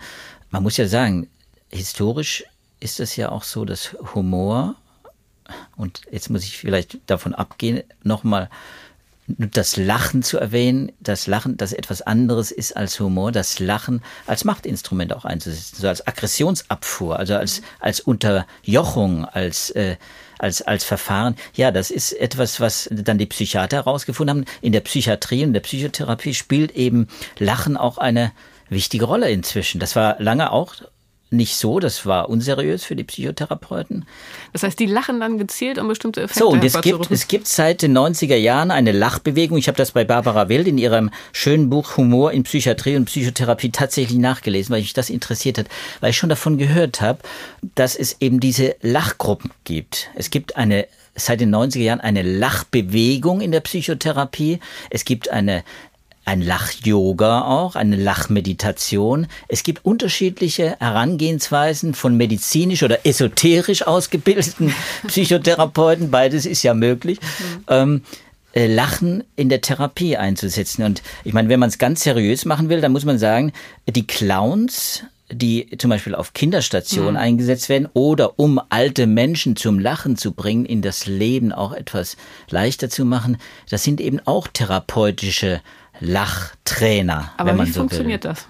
Man 0.50 0.62
muss 0.62 0.76
ja 0.76 0.86
sagen, 0.86 1.28
historisch 1.70 2.44
ist 2.80 3.00
es 3.00 3.16
ja 3.16 3.30
auch 3.30 3.44
so, 3.44 3.64
dass 3.64 3.96
Humor, 4.14 4.76
und 5.76 6.02
jetzt 6.10 6.30
muss 6.30 6.44
ich 6.44 6.58
vielleicht 6.58 6.98
davon 7.06 7.34
abgehen, 7.34 7.82
nochmal 8.02 8.48
das 9.28 9.76
Lachen 9.76 10.22
zu 10.22 10.38
erwähnen, 10.38 10.92
das 11.00 11.26
Lachen, 11.26 11.56
das 11.56 11.72
etwas 11.72 12.02
anderes 12.02 12.50
ist 12.50 12.76
als 12.76 12.98
Humor, 12.98 13.32
das 13.32 13.60
Lachen 13.60 14.02
als 14.26 14.44
Machtinstrument 14.44 15.12
auch 15.12 15.24
einzusetzen, 15.24 15.76
so 15.80 15.88
als 15.88 16.06
Aggressionsabfuhr, 16.06 17.18
also 17.18 17.36
als, 17.36 17.62
als 17.78 18.00
Unterjochung, 18.00 19.24
als, 19.24 19.70
äh, 19.70 19.96
als, 20.42 20.62
als 20.62 20.84
Verfahren. 20.84 21.36
Ja, 21.54 21.70
das 21.70 21.90
ist 21.90 22.12
etwas, 22.12 22.60
was 22.60 22.88
dann 22.90 23.18
die 23.18 23.26
Psychiater 23.26 23.78
herausgefunden 23.78 24.38
haben. 24.38 24.46
In 24.60 24.72
der 24.72 24.80
Psychiatrie 24.80 25.44
und 25.44 25.52
der 25.52 25.60
Psychotherapie 25.60 26.34
spielt 26.34 26.72
eben 26.72 27.08
Lachen 27.38 27.76
auch 27.76 27.98
eine 27.98 28.32
wichtige 28.68 29.04
Rolle 29.04 29.30
inzwischen. 29.30 29.78
Das 29.78 29.96
war 29.96 30.16
lange 30.18 30.50
auch 30.50 30.74
nicht 31.32 31.56
so, 31.56 31.80
das 31.80 32.06
war 32.06 32.28
unseriös 32.28 32.84
für 32.84 32.96
die 32.96 33.04
Psychotherapeuten. 33.04 34.04
Das 34.52 34.62
heißt, 34.62 34.78
die 34.78 34.86
lachen 34.86 35.20
dann 35.20 35.38
gezielt, 35.38 35.78
um 35.78 35.88
bestimmte 35.88 36.22
Effekte 36.22 36.40
So, 36.40 36.48
und 36.50 36.64
es 36.64 36.80
gibt, 36.80 37.10
es 37.10 37.28
gibt 37.28 37.46
seit 37.46 37.82
den 37.82 37.96
90er 37.96 38.36
Jahren 38.36 38.70
eine 38.70 38.92
Lachbewegung. 38.92 39.58
Ich 39.58 39.68
habe 39.68 39.78
das 39.78 39.92
bei 39.92 40.04
Barbara 40.04 40.48
Wild 40.48 40.68
in 40.68 40.78
ihrem 40.78 41.10
schönen 41.32 41.70
Buch 41.70 41.96
Humor 41.96 42.32
in 42.32 42.42
Psychiatrie 42.42 42.96
und 42.96 43.06
Psychotherapie 43.06 43.70
tatsächlich 43.70 44.18
nachgelesen, 44.18 44.72
weil 44.72 44.80
mich 44.80 44.92
das 44.92 45.10
interessiert 45.10 45.58
hat, 45.58 45.66
weil 46.00 46.10
ich 46.10 46.16
schon 46.16 46.28
davon 46.28 46.58
gehört 46.58 47.00
habe, 47.00 47.20
dass 47.74 47.96
es 47.96 48.16
eben 48.20 48.40
diese 48.40 48.76
Lachgruppen 48.82 49.50
gibt. 49.64 50.10
Es 50.14 50.30
gibt 50.30 50.56
eine 50.56 50.86
seit 51.14 51.40
den 51.40 51.54
90er 51.54 51.80
Jahren 51.80 52.00
eine 52.00 52.22
Lachbewegung 52.22 53.40
in 53.40 53.52
der 53.52 53.60
Psychotherapie. 53.60 54.60
Es 54.90 55.04
gibt 55.04 55.28
eine 55.30 55.62
ein 56.24 56.40
Lach-Yoga 56.40 57.42
auch, 57.42 57.74
eine 57.74 57.96
Lachmeditation. 57.96 59.26
Es 59.48 59.62
gibt 59.62 59.84
unterschiedliche 59.84 60.76
Herangehensweisen 60.78 61.94
von 61.94 62.16
medizinisch 62.16 62.82
oder 62.82 63.04
esoterisch 63.04 63.86
ausgebildeten 63.86 64.74
Psychotherapeuten, 65.06 66.10
beides 66.10 66.46
ist 66.46 66.62
ja 66.62 66.74
möglich. 66.74 67.18
Mhm. 67.20 67.64
Ähm, 67.68 68.02
äh, 68.54 68.66
Lachen 68.66 69.24
in 69.34 69.48
der 69.48 69.62
Therapie 69.62 70.16
einzusetzen. 70.16 70.84
Und 70.84 71.02
ich 71.24 71.32
meine, 71.32 71.48
wenn 71.48 71.58
man 71.58 71.70
es 71.70 71.78
ganz 71.78 72.02
seriös 72.02 72.44
machen 72.44 72.68
will, 72.68 72.82
dann 72.82 72.92
muss 72.92 73.06
man 73.06 73.18
sagen, 73.18 73.52
die 73.88 74.06
Clowns, 74.06 75.04
die 75.30 75.70
zum 75.78 75.88
Beispiel 75.88 76.14
auf 76.14 76.34
Kinderstationen 76.34 77.12
mhm. 77.12 77.20
eingesetzt 77.20 77.70
werden 77.70 77.88
oder 77.94 78.38
um 78.38 78.60
alte 78.68 79.06
Menschen 79.06 79.56
zum 79.56 79.78
Lachen 79.78 80.16
zu 80.16 80.32
bringen, 80.32 80.66
in 80.66 80.82
das 80.82 81.06
Leben 81.06 81.50
auch 81.50 81.72
etwas 81.72 82.18
leichter 82.50 82.90
zu 82.90 83.06
machen, 83.06 83.38
das 83.70 83.82
sind 83.82 84.00
eben 84.00 84.20
auch 84.26 84.46
therapeutische 84.48 85.62
Lachtrainer. 86.02 87.32
Aber 87.36 87.50
wenn 87.50 87.56
man 87.56 87.66
wie 87.66 87.70
so 87.70 87.80
funktioniert 87.80 88.24
will. 88.24 88.32
das? 88.32 88.46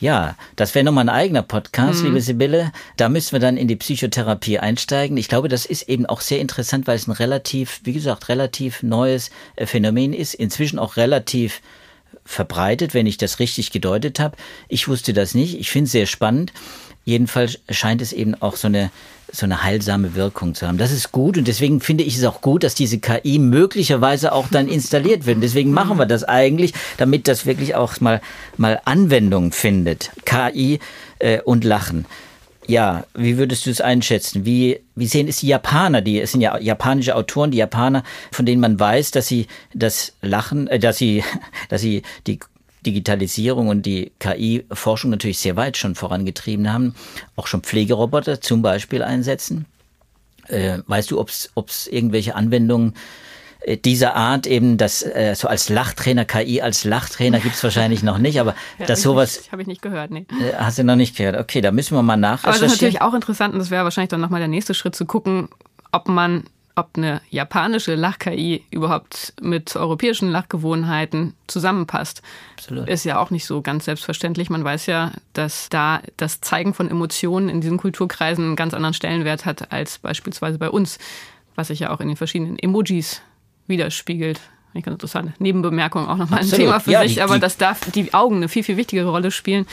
Ja, 0.00 0.36
das 0.56 0.74
wäre 0.74 0.84
nochmal 0.84 1.08
ein 1.08 1.14
eigener 1.14 1.42
Podcast, 1.42 2.00
mhm. 2.00 2.08
liebe 2.08 2.20
Sibylle. 2.20 2.72
Da 2.96 3.08
müssen 3.08 3.32
wir 3.32 3.40
dann 3.40 3.56
in 3.56 3.68
die 3.68 3.76
Psychotherapie 3.76 4.58
einsteigen. 4.58 5.16
Ich 5.16 5.28
glaube, 5.28 5.48
das 5.48 5.66
ist 5.66 5.88
eben 5.88 6.06
auch 6.06 6.20
sehr 6.20 6.40
interessant, 6.40 6.86
weil 6.86 6.96
es 6.96 7.06
ein 7.06 7.12
relativ, 7.12 7.80
wie 7.84 7.92
gesagt, 7.92 8.28
relativ 8.28 8.82
neues 8.82 9.30
äh, 9.56 9.66
Phänomen 9.66 10.12
ist. 10.12 10.34
Inzwischen 10.34 10.78
auch 10.78 10.96
relativ 10.96 11.62
verbreitet, 12.24 12.94
wenn 12.94 13.06
ich 13.06 13.18
das 13.18 13.38
richtig 13.38 13.70
gedeutet 13.70 14.20
habe. 14.20 14.36
Ich 14.68 14.88
wusste 14.88 15.12
das 15.12 15.34
nicht. 15.34 15.58
Ich 15.58 15.70
finde 15.70 15.86
es 15.86 15.92
sehr 15.92 16.06
spannend. 16.06 16.52
Jedenfalls 17.04 17.58
scheint 17.70 18.00
es 18.00 18.12
eben 18.12 18.34
auch 18.34 18.56
so 18.56 18.68
eine 18.68 18.90
so 19.34 19.46
eine 19.46 19.62
heilsame 19.62 20.14
Wirkung 20.14 20.54
zu 20.54 20.66
haben. 20.66 20.78
Das 20.78 20.92
ist 20.92 21.12
gut 21.12 21.36
und 21.36 21.48
deswegen 21.48 21.80
finde 21.80 22.04
ich 22.04 22.16
es 22.16 22.24
auch 22.24 22.40
gut, 22.40 22.62
dass 22.62 22.74
diese 22.74 22.98
KI 22.98 23.38
möglicherweise 23.38 24.32
auch 24.32 24.46
dann 24.48 24.68
installiert 24.68 25.26
wird. 25.26 25.36
Und 25.36 25.42
deswegen 25.42 25.72
machen 25.72 25.98
wir 25.98 26.06
das 26.06 26.24
eigentlich, 26.24 26.72
damit 26.96 27.26
das 27.26 27.44
wirklich 27.44 27.74
auch 27.74 28.00
mal, 28.00 28.20
mal 28.56 28.80
Anwendung 28.84 29.52
findet. 29.52 30.10
KI 30.24 30.78
äh, 31.18 31.40
und 31.40 31.64
Lachen. 31.64 32.06
Ja, 32.66 33.04
wie 33.14 33.36
würdest 33.36 33.66
du 33.66 33.70
es 33.70 33.80
einschätzen? 33.80 34.46
Wie, 34.46 34.80
wie 34.94 35.06
sehen 35.06 35.28
es 35.28 35.38
die 35.38 35.48
Japaner? 35.48 36.00
Die, 36.00 36.20
es 36.20 36.32
sind 36.32 36.40
ja 36.40 36.58
japanische 36.58 37.14
Autoren, 37.14 37.50
die 37.50 37.58
Japaner, 37.58 38.04
von 38.32 38.46
denen 38.46 38.60
man 38.60 38.80
weiß, 38.80 39.10
dass 39.10 39.26
sie 39.26 39.48
das 39.74 40.14
Lachen, 40.22 40.68
äh, 40.68 40.78
dass 40.78 40.96
sie, 40.96 41.24
dass 41.68 41.80
sie 41.80 42.02
die 42.26 42.38
Digitalisierung 42.84 43.68
und 43.68 43.86
die 43.86 44.12
KI-Forschung 44.20 45.10
natürlich 45.10 45.38
sehr 45.38 45.56
weit 45.56 45.76
schon 45.76 45.94
vorangetrieben 45.94 46.72
haben, 46.72 46.94
auch 47.36 47.46
schon 47.46 47.62
Pflegeroboter 47.62 48.40
zum 48.40 48.62
Beispiel 48.62 49.02
einsetzen. 49.02 49.66
Äh, 50.48 50.78
weißt 50.86 51.10
du, 51.10 51.20
ob 51.20 51.30
es 51.30 51.86
irgendwelche 51.86 52.34
Anwendungen 52.34 52.94
äh, 53.64 53.76
dieser 53.76 54.14
Art 54.14 54.46
eben, 54.46 54.76
das 54.76 55.02
äh, 55.02 55.34
so 55.34 55.48
als 55.48 55.68
Lachtrainer, 55.68 56.24
KI 56.24 56.60
als 56.60 56.84
Lachtrainer 56.84 57.40
gibt 57.40 57.54
es 57.54 57.64
wahrscheinlich 57.64 58.02
noch 58.02 58.18
nicht, 58.18 58.38
aber 58.38 58.54
ja, 58.78 58.86
dass 58.86 59.02
sowas. 59.02 59.48
Habe 59.50 59.62
ich 59.62 59.68
nicht 59.68 59.82
gehört, 59.82 60.10
nee. 60.10 60.26
Äh, 60.40 60.54
hast 60.56 60.78
du 60.78 60.84
noch 60.84 60.96
nicht 60.96 61.16
gehört? 61.16 61.38
Okay, 61.38 61.60
da 61.60 61.72
müssen 61.72 61.96
wir 61.96 62.02
mal 62.02 62.16
nach. 62.16 62.44
Aber 62.44 62.52
das 62.52 62.62
ist 62.62 62.72
natürlich 62.72 63.00
auch 63.00 63.14
interessant 63.14 63.54
und 63.54 63.60
das 63.60 63.70
wäre 63.70 63.84
wahrscheinlich 63.84 64.10
dann 64.10 64.20
nochmal 64.20 64.40
der 64.40 64.48
nächste 64.48 64.74
Schritt 64.74 64.94
zu 64.94 65.06
gucken, 65.06 65.48
ob 65.92 66.08
man 66.08 66.44
ob 66.76 66.90
eine 66.96 67.20
japanische 67.30 67.94
Lach-KI 67.94 68.64
überhaupt 68.70 69.34
mit 69.40 69.76
europäischen 69.76 70.30
Lachgewohnheiten 70.30 71.34
zusammenpasst, 71.46 72.22
Absolut. 72.56 72.88
ist 72.88 73.04
ja 73.04 73.18
auch 73.20 73.30
nicht 73.30 73.46
so 73.46 73.62
ganz 73.62 73.84
selbstverständlich. 73.84 74.50
Man 74.50 74.64
weiß 74.64 74.86
ja, 74.86 75.12
dass 75.34 75.68
da 75.68 76.00
das 76.16 76.40
Zeigen 76.40 76.74
von 76.74 76.90
Emotionen 76.90 77.48
in 77.48 77.60
diesen 77.60 77.78
Kulturkreisen 77.78 78.44
einen 78.44 78.56
ganz 78.56 78.74
anderen 78.74 78.94
Stellenwert 78.94 79.44
hat 79.44 79.70
als 79.72 79.98
beispielsweise 79.98 80.58
bei 80.58 80.68
uns, 80.68 80.98
was 81.54 81.68
sich 81.68 81.78
ja 81.78 81.90
auch 81.90 82.00
in 82.00 82.08
den 82.08 82.16
verschiedenen 82.16 82.58
Emojis 82.58 83.22
widerspiegelt. 83.68 84.40
Ganz 84.74 84.86
interessant. 84.88 85.40
Nebenbemerkung 85.40 86.08
auch 86.08 86.16
nochmal 86.16 86.40
ein 86.40 86.50
Thema 86.50 86.80
für 86.80 86.90
ja, 86.90 87.02
sich, 87.02 87.14
die, 87.14 87.22
aber 87.22 87.38
dass 87.38 87.56
da 87.56 87.76
die 87.94 88.12
Augen 88.12 88.36
eine 88.36 88.48
viel, 88.48 88.64
viel 88.64 88.76
wichtigere 88.76 89.08
Rolle 89.08 89.30
spielen 89.30 89.66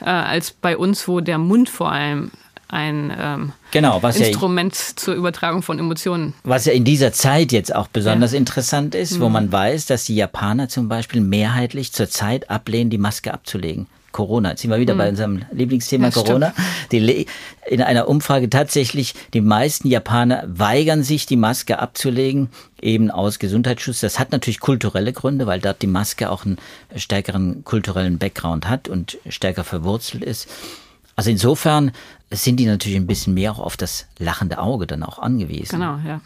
äh, 0.00 0.06
als 0.06 0.50
bei 0.50 0.78
uns, 0.78 1.06
wo 1.06 1.20
der 1.20 1.36
Mund 1.36 1.68
vor 1.68 1.92
allem 1.92 2.30
ein 2.68 3.12
ähm, 3.18 3.52
genau, 3.70 4.00
Instrument 4.00 4.74
ja, 4.74 4.96
zur 4.96 5.14
Übertragung 5.14 5.62
von 5.62 5.78
Emotionen. 5.78 6.34
Was 6.42 6.64
ja 6.64 6.72
in 6.72 6.84
dieser 6.84 7.12
Zeit 7.12 7.52
jetzt 7.52 7.74
auch 7.74 7.86
besonders 7.88 8.32
ja. 8.32 8.38
interessant 8.38 8.94
ist, 8.94 9.18
mhm. 9.18 9.20
wo 9.20 9.28
man 9.28 9.52
weiß, 9.52 9.86
dass 9.86 10.04
die 10.04 10.16
Japaner 10.16 10.68
zum 10.68 10.88
Beispiel 10.88 11.20
mehrheitlich 11.20 11.92
zur 11.92 12.08
Zeit 12.08 12.50
ablehnen, 12.50 12.90
die 12.90 12.98
Maske 12.98 13.32
abzulegen. 13.32 13.86
Corona. 14.16 14.50
Jetzt 14.50 14.62
sind 14.62 14.70
wir 14.70 14.78
wieder 14.78 14.94
mhm. 14.94 14.98
bei 14.98 15.08
unserem 15.10 15.42
Lieblingsthema 15.52 16.06
ja, 16.06 16.10
Corona. 16.10 16.54
Die, 16.90 17.26
in 17.66 17.82
einer 17.82 18.08
Umfrage 18.08 18.48
tatsächlich, 18.48 19.14
die 19.34 19.42
meisten 19.42 19.88
Japaner 19.88 20.42
weigern 20.46 21.02
sich, 21.02 21.26
die 21.26 21.36
Maske 21.36 21.78
abzulegen, 21.78 22.48
eben 22.80 23.10
aus 23.10 23.38
Gesundheitsschutz. 23.38 24.00
Das 24.00 24.18
hat 24.18 24.32
natürlich 24.32 24.60
kulturelle 24.60 25.12
Gründe, 25.12 25.46
weil 25.46 25.60
dort 25.60 25.82
die 25.82 25.86
Maske 25.86 26.30
auch 26.30 26.46
einen 26.46 26.56
stärkeren 26.96 27.62
kulturellen 27.64 28.16
Background 28.16 28.70
hat 28.70 28.88
und 28.88 29.18
stärker 29.28 29.64
verwurzelt 29.64 30.24
ist. 30.24 30.48
Also 31.14 31.30
insofern 31.30 31.92
sind 32.30 32.56
die 32.56 32.66
natürlich 32.66 32.96
ein 32.96 33.06
bisschen 33.06 33.34
mehr 33.34 33.52
auch 33.52 33.58
auf 33.58 33.76
das 33.76 34.06
lachende 34.18 34.58
Auge 34.58 34.86
dann 34.86 35.02
auch 35.02 35.18
angewiesen. 35.18 35.78
Genau, 35.78 35.98
ja. 36.04 36.20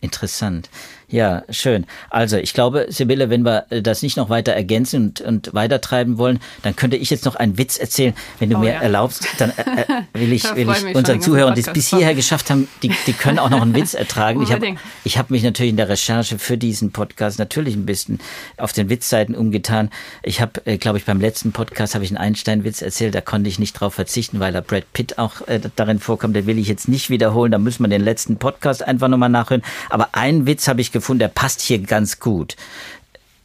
Interessant. 0.00 0.68
Ja, 1.12 1.42
schön. 1.50 1.84
Also 2.08 2.38
ich 2.38 2.54
glaube, 2.54 2.86
Sibylle, 2.88 3.28
wenn 3.28 3.44
wir 3.44 3.66
äh, 3.68 3.82
das 3.82 4.00
nicht 4.00 4.16
noch 4.16 4.30
weiter 4.30 4.52
ergänzen 4.52 5.08
und, 5.08 5.20
und 5.20 5.52
weitertreiben 5.52 6.16
wollen, 6.16 6.40
dann 6.62 6.74
könnte 6.74 6.96
ich 6.96 7.10
jetzt 7.10 7.26
noch 7.26 7.36
einen 7.36 7.58
Witz 7.58 7.76
erzählen. 7.76 8.14
Wenn 8.38 8.48
du 8.48 8.56
oh, 8.56 8.60
mir 8.60 8.72
ja. 8.72 8.80
erlaubst, 8.80 9.28
dann 9.36 9.50
äh, 9.50 9.82
äh 9.82 9.84
will 10.18 10.32
ich, 10.32 10.42
will 10.56 10.70
ich 10.70 10.96
unseren 10.96 11.20
Zuhörern, 11.20 11.54
die 11.54 11.60
es 11.60 11.70
bis 11.70 11.88
hierher 11.88 12.14
geschafft 12.14 12.48
haben, 12.48 12.66
die, 12.82 12.90
die 13.06 13.12
können 13.12 13.38
auch 13.38 13.50
noch 13.50 13.60
einen 13.60 13.74
Witz 13.74 13.92
ertragen. 13.92 14.42
Ich 14.42 14.52
habe 14.52 14.74
ich 15.04 15.18
hab 15.18 15.28
mich 15.28 15.42
natürlich 15.42 15.68
in 15.68 15.76
der 15.76 15.90
Recherche 15.90 16.38
für 16.38 16.56
diesen 16.56 16.92
Podcast 16.92 17.38
natürlich 17.38 17.76
ein 17.76 17.84
bisschen 17.84 18.18
auf 18.56 18.72
den 18.72 18.88
Witzseiten 18.88 19.34
umgetan. 19.34 19.90
Ich 20.22 20.40
habe, 20.40 20.64
äh, 20.64 20.78
glaube 20.78 20.96
ich, 20.96 21.04
beim 21.04 21.20
letzten 21.20 21.52
Podcast 21.52 21.94
habe 21.94 22.04
ich 22.06 22.10
einen 22.10 22.16
Einstein-Witz 22.16 22.80
erzählt, 22.80 23.14
da 23.14 23.20
konnte 23.20 23.50
ich 23.50 23.58
nicht 23.58 23.74
drauf 23.74 23.92
verzichten, 23.92 24.40
weil 24.40 24.54
da 24.54 24.62
Brad 24.62 24.90
Pitt 24.94 25.18
auch 25.18 25.46
äh, 25.46 25.60
darin 25.76 25.98
vorkommt. 25.98 26.36
Den 26.36 26.46
will 26.46 26.58
ich 26.58 26.68
jetzt 26.68 26.88
nicht 26.88 27.10
wiederholen. 27.10 27.52
Da 27.52 27.58
müssen 27.58 27.84
wir 27.84 27.88
den 27.88 28.02
letzten 28.02 28.38
Podcast 28.38 28.82
einfach 28.82 29.08
nochmal 29.08 29.28
nachhören. 29.28 29.62
Aber 29.90 30.14
einen 30.14 30.46
Witz 30.46 30.68
habe 30.68 30.80
ich 30.80 30.90
gefunden, 30.90 31.01
gefunden, 31.02 31.20
der 31.20 31.28
passt 31.28 31.60
hier 31.60 31.78
ganz 31.80 32.20
gut. 32.20 32.56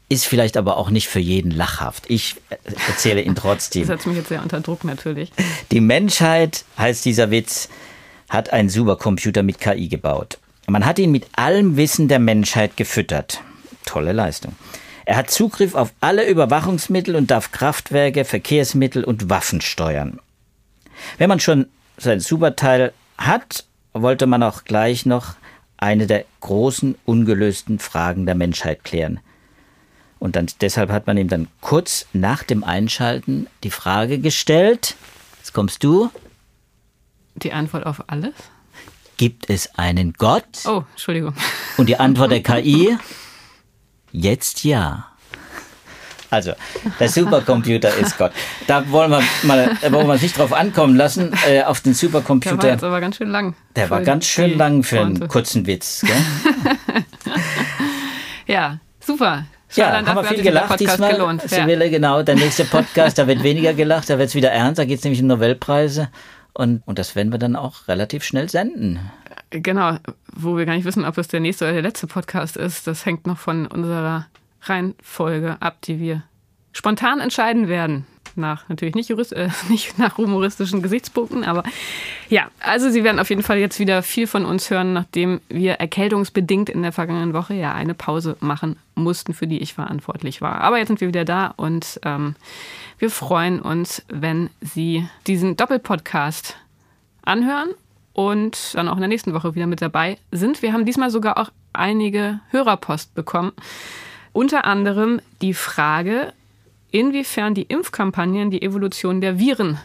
Ist 0.09 0.25
vielleicht 0.25 0.55
aber 0.55 0.77
auch 0.77 0.89
nicht 0.89 1.09
für 1.09 1.19
jeden 1.19 1.51
lachhaft. 1.51 2.05
Ich 2.07 2.35
erzähle 2.87 3.21
ihn 3.21 3.35
trotzdem. 3.35 3.81
Das 3.87 3.87
setzt 3.87 4.07
mich 4.07 4.17
jetzt 4.17 4.29
sehr 4.29 4.41
unter 4.41 4.61
Druck 4.61 4.85
natürlich. 4.85 5.31
Die 5.71 5.81
Menschheit, 5.81 6.63
heißt 6.77 7.03
dieser 7.03 7.29
Witz, 7.29 7.67
hat 8.29 8.53
einen 8.53 8.69
Supercomputer 8.69 9.43
mit 9.43 9.59
KI 9.59 9.89
gebaut. 9.89 10.37
Man 10.67 10.85
hat 10.85 10.99
ihn 10.99 11.11
mit 11.11 11.25
allem 11.35 11.77
Wissen 11.77 12.07
der 12.07 12.19
Menschheit 12.19 12.77
gefüttert. 12.77 13.41
Tolle 13.85 14.11
Leistung. 14.11 14.55
Er 15.05 15.15
hat 15.15 15.31
Zugriff 15.31 15.75
auf 15.75 15.93
alle 16.01 16.27
Überwachungsmittel 16.27 17.15
und 17.15 17.31
darf 17.31 17.51
Kraftwerke, 17.51 18.25
Verkehrsmittel 18.25 19.05
und 19.05 19.29
Waffen 19.29 19.61
steuern. 19.61 20.19
Wenn 21.17 21.29
man 21.29 21.39
schon 21.39 21.67
sein 21.97 22.19
Superteil 22.19 22.91
hat, 23.17 23.63
wollte 23.93 24.27
man 24.27 24.43
auch 24.43 24.65
gleich 24.65 25.05
noch 25.05 25.35
eine 25.77 26.07
der 26.07 26.25
großen 26.41 26.95
ungelösten 27.05 27.79
Fragen 27.79 28.25
der 28.25 28.35
Menschheit 28.35 28.83
klären. 28.83 29.19
Und 30.19 30.35
dann, 30.35 30.47
deshalb 30.61 30.91
hat 30.91 31.05
man 31.07 31.17
ihm 31.17 31.27
dann 31.27 31.47
kurz 31.61 32.07
nach 32.13 32.43
dem 32.43 32.63
Einschalten 32.63 33.47
die 33.63 33.69
Frage 33.69 34.19
gestellt, 34.19 34.95
jetzt 35.37 35.53
kommst 35.53 35.83
du. 35.83 36.09
Die 37.35 37.53
Antwort 37.53 37.85
auf 37.85 38.03
alles? 38.07 38.33
Gibt 39.17 39.49
es 39.49 39.77
einen 39.77 40.13
Gott? 40.13 40.65
Oh, 40.65 40.83
Entschuldigung. 40.91 41.33
Und 41.77 41.87
die 41.87 41.99
Antwort 41.99 42.31
der 42.31 42.41
KI? 42.43 42.97
Jetzt 44.11 44.63
ja. 44.63 45.11
Also, 46.29 46.53
der 46.99 47.09
Supercomputer 47.09 47.95
ist 47.95 48.17
Gott. 48.17 48.31
Da 48.67 48.89
wollen 48.91 49.11
wir 49.11 49.23
mal, 49.43 49.77
da 49.81 49.91
wollen 49.91 50.07
wir 50.07 50.15
nicht 50.15 50.37
drauf 50.37 50.51
ankommen 50.51 50.95
lassen, 50.95 51.31
äh, 51.47 51.63
auf 51.63 51.79
den 51.81 51.93
Supercomputer. 51.93 52.57
Der 52.57 52.63
war 52.63 52.71
jetzt 52.71 52.83
aber 52.83 53.01
ganz 53.01 53.17
schön 53.17 53.29
lang. 53.29 53.55
Der 53.75 53.89
war 53.89 54.01
ganz 54.01 54.25
schön 54.25 54.57
lang 54.57 54.83
für 54.83 55.01
einen 55.01 55.27
kurzen 55.27 55.65
Witz. 55.65 56.05
ja, 58.47 58.79
super. 58.99 59.45
Ja, 59.75 60.05
haben 60.05 60.15
wir 60.15 60.23
viel 60.23 60.43
gelacht 60.43 60.79
diesmal. 60.79 61.13
Gelohnt. 61.13 61.41
Sibylle, 61.41 61.85
ja. 61.85 61.91
genau, 61.91 62.23
der 62.23 62.35
nächste 62.35 62.65
Podcast, 62.65 63.17
da 63.17 63.27
wird 63.27 63.43
weniger 63.43 63.73
gelacht, 63.73 64.09
da 64.09 64.17
wird 64.17 64.29
es 64.29 64.35
wieder 64.35 64.51
ernst, 64.51 64.79
da 64.79 64.85
geht 64.85 64.99
es 64.99 65.03
nämlich 65.03 65.21
um 65.21 65.27
Nobelpreise. 65.27 66.09
Und, 66.53 66.81
und 66.85 66.97
das 66.97 67.15
werden 67.15 67.31
wir 67.31 67.37
dann 67.37 67.55
auch 67.55 67.87
relativ 67.87 68.23
schnell 68.23 68.49
senden. 68.49 68.99
Genau, 69.51 69.97
wo 70.33 70.57
wir 70.57 70.65
gar 70.65 70.73
nicht 70.73 70.85
wissen, 70.85 71.05
ob 71.05 71.17
es 71.17 71.27
der 71.27 71.39
nächste 71.39 71.65
oder 71.65 71.73
der 71.73 71.83
letzte 71.83 72.07
Podcast 72.07 72.57
ist. 72.57 72.87
Das 72.87 73.05
hängt 73.05 73.27
noch 73.27 73.37
von 73.37 73.67
unserer 73.67 74.25
Reihenfolge 74.69 75.57
ab, 75.59 75.81
die 75.83 75.99
wir 75.99 76.23
spontan 76.71 77.19
entscheiden 77.19 77.67
werden. 77.67 78.05
Nach 78.35 78.69
natürlich 78.69 78.93
nicht, 78.93 79.09
Jurist, 79.09 79.33
äh, 79.33 79.49
nicht 79.69 79.97
nach 79.97 80.17
humoristischen 80.17 80.83
Gesichtspunkten, 80.83 81.43
aber 81.43 81.63
ja, 82.29 82.49
also 82.59 82.89
Sie 82.91 83.03
werden 83.03 83.19
auf 83.19 83.29
jeden 83.29 83.41
Fall 83.41 83.57
jetzt 83.57 83.79
wieder 83.79 84.03
viel 84.03 84.27
von 84.27 84.45
uns 84.45 84.69
hören, 84.69 84.93
nachdem 84.93 85.41
wir 85.49 85.73
erkältungsbedingt 85.73 86.69
in 86.69 86.83
der 86.83 86.91
vergangenen 86.91 87.33
Woche 87.33 87.55
ja 87.55 87.73
eine 87.73 87.95
Pause 87.95 88.37
machen 88.39 88.77
mussten, 88.93 89.33
für 89.33 89.47
die 89.47 89.59
ich 89.59 89.73
verantwortlich 89.73 90.41
war. 90.41 90.61
Aber 90.61 90.77
jetzt 90.77 90.89
sind 90.89 91.01
wir 91.01 91.07
wieder 91.07 91.25
da 91.25 91.53
und 91.57 91.99
ähm, 92.03 92.35
wir 92.99 93.09
freuen 93.09 93.59
uns, 93.59 94.03
wenn 94.09 94.49
Sie 94.61 95.07
diesen 95.25 95.55
Doppelpodcast 95.55 96.57
anhören 97.23 97.69
und 98.13 98.73
dann 98.73 98.87
auch 98.87 98.95
in 98.95 99.01
der 99.01 99.09
nächsten 99.09 99.33
Woche 99.33 99.55
wieder 99.55 99.67
mit 99.67 99.81
dabei 99.81 100.17
sind. 100.31 100.61
Wir 100.61 100.73
haben 100.73 100.85
diesmal 100.85 101.11
sogar 101.11 101.37
auch 101.37 101.51
einige 101.73 102.39
Hörerpost 102.49 103.13
bekommen. 103.13 103.51
Unter 104.37 104.65
anderem 104.65 105.19
die 105.41 105.55
Frage, 105.55 106.31
inwiefern 106.91 107.55
die 107.55 107.63
Impfkampagnen 107.63 108.51
die 108.51 108.61
Evolution 108.61 109.19
der 109.19 109.39
Viren 109.39 109.79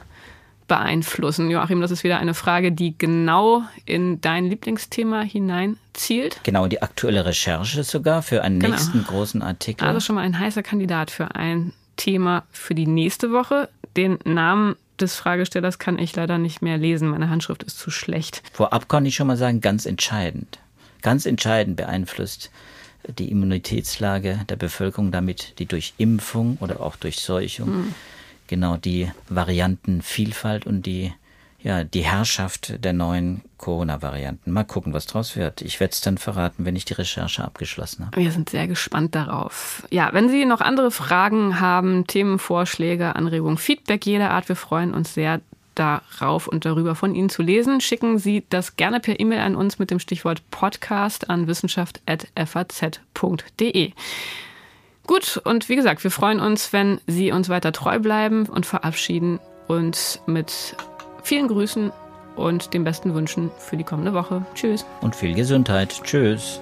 beeinflussen. 0.69 1.49
Joachim, 1.51 1.81
das 1.81 1.91
ist 1.91 2.05
wieder 2.05 2.19
eine 2.19 2.35
Frage, 2.35 2.71
die 2.71 2.95
genau 2.99 3.63
in 3.87 4.21
dein 4.21 4.45
Lieblingsthema 4.45 5.23
hineinzielt. 5.23 6.41
Genau, 6.43 6.67
die 6.67 6.83
aktuelle 6.83 7.25
Recherche 7.25 7.83
sogar 7.83 8.21
für 8.21 8.43
einen 8.43 8.61
genau. 8.61 8.75
nächsten 8.75 9.03
großen 9.03 9.41
Artikel. 9.41 9.89
Also 9.89 10.01
schon 10.01 10.17
mal 10.17 10.21
ein 10.21 10.39
heißer 10.39 10.63
Kandidat 10.63 11.11
für 11.11 11.35
ein 11.35 11.73
Thema 11.97 12.45
für 12.51 12.75
die 12.75 12.87
nächste 12.87 13.33
Woche. 13.33 13.71
Den 13.97 14.19
Namen 14.27 14.77
des 15.01 15.17
Fragestellers 15.17 15.79
kann 15.79 15.99
ich 15.99 16.15
leider 16.15 16.37
nicht 16.37 16.61
mehr 16.61 16.77
lesen. 16.77 17.09
Meine 17.09 17.31
Handschrift 17.31 17.63
ist 17.63 17.79
zu 17.79 17.91
schlecht. 17.91 18.43
Vorab 18.53 18.91
kann 18.91 19.07
ich 19.07 19.15
schon 19.15 19.29
mal 19.29 19.39
sagen, 19.39 19.63
ganz 19.63 19.87
entscheidend. 19.87 20.59
Ganz 21.01 21.25
entscheidend 21.25 21.79
beeinflusst 21.79 22.51
die 23.09 23.31
Immunitätslage 23.31 24.41
der 24.49 24.57
Bevölkerung 24.57 25.11
damit, 25.11 25.59
die 25.59 25.67
durch 25.67 25.95
Impfung 25.99 26.57
oder 26.61 26.81
auch 26.81 26.97
durch 26.97 27.21
Seuchung, 27.21 27.71
mhm. 27.71 27.95
genau 28.47 28.77
die 28.77 29.11
Variantenvielfalt 29.29 30.67
und 30.67 30.87
die, 30.87 31.13
ja, 31.63 31.85
die 31.85 32.03
Herrschaft 32.03 32.85
der 32.85 32.93
neuen 32.93 33.43
Corona-Varianten. 33.59 34.51
Mal 34.51 34.65
gucken, 34.65 34.93
was 34.93 35.07
draus 35.07 35.37
wird. 35.37 35.63
Ich 35.63 35.81
werde 35.81 35.93
es 35.93 36.01
dann 36.01 36.19
verraten, 36.19 36.65
wenn 36.65 36.77
ich 36.77 36.85
die 36.85 36.95
Recherche 36.95 37.45
abgeschlossen 37.45 38.07
habe. 38.07 38.21
Wir 38.21 38.33
sind 38.33 38.51
sehr 38.51 38.67
gespannt 38.67 39.15
darauf. 39.15 39.87
Ja, 39.91 40.11
wenn 40.13 40.29
Sie 40.29 40.45
noch 40.45 40.61
andere 40.61 40.91
Fragen 40.91 41.61
haben, 41.61 42.07
Themenvorschläge, 42.07 43.17
Anregungen, 43.17 43.59
Feedback 43.59 44.07
jeder 44.07 44.31
Art, 44.31 44.49
wir 44.49 44.57
freuen 44.57 44.95
uns 44.95 45.15
sehr 45.15 45.41
darauf 45.75 46.49
und 46.49 46.65
darüber 46.65 46.95
von 46.95 47.15
Ihnen 47.15 47.29
zu 47.29 47.43
lesen. 47.43 47.81
Schicken 47.81 48.19
Sie 48.19 48.45
das 48.51 48.77
gerne 48.77 49.01
per 49.01 49.19
E-Mail 49.19 49.41
an 49.41 49.57
uns 49.57 49.79
mit 49.79 49.91
dem 49.91 49.99
Stichwort 49.99 50.43
Podcast 50.51 51.31
an 51.31 51.47
wissenschaft.faz.de. 51.47 53.93
Gut, 55.07 55.41
und 55.45 55.69
wie 55.69 55.77
gesagt, 55.77 56.05
wir 56.05 56.11
freuen 56.11 56.41
uns, 56.41 56.73
wenn 56.73 57.01
Sie 57.07 57.33
uns 57.33 57.49
weiter 57.49 57.73
treu 57.73 57.99
bleiben 57.99 58.47
und 58.47 58.67
verabschieden 58.67 59.41
uns 59.67 60.21
mit 60.27 60.77
vielen 61.23 61.49
Grüßen 61.49 61.93
und 62.37 62.73
den 62.73 62.85
besten 62.85 63.15
Wünschen 63.15 63.51
für 63.59 63.77
die 63.77 63.85
kommende 63.85 64.15
Woche. 64.15 64.47
Tschüss. 64.55 64.87
Und 65.01 65.17
viel 65.17 65.35
Gesundheit. 65.35 66.01
Tschüss. 66.05 66.61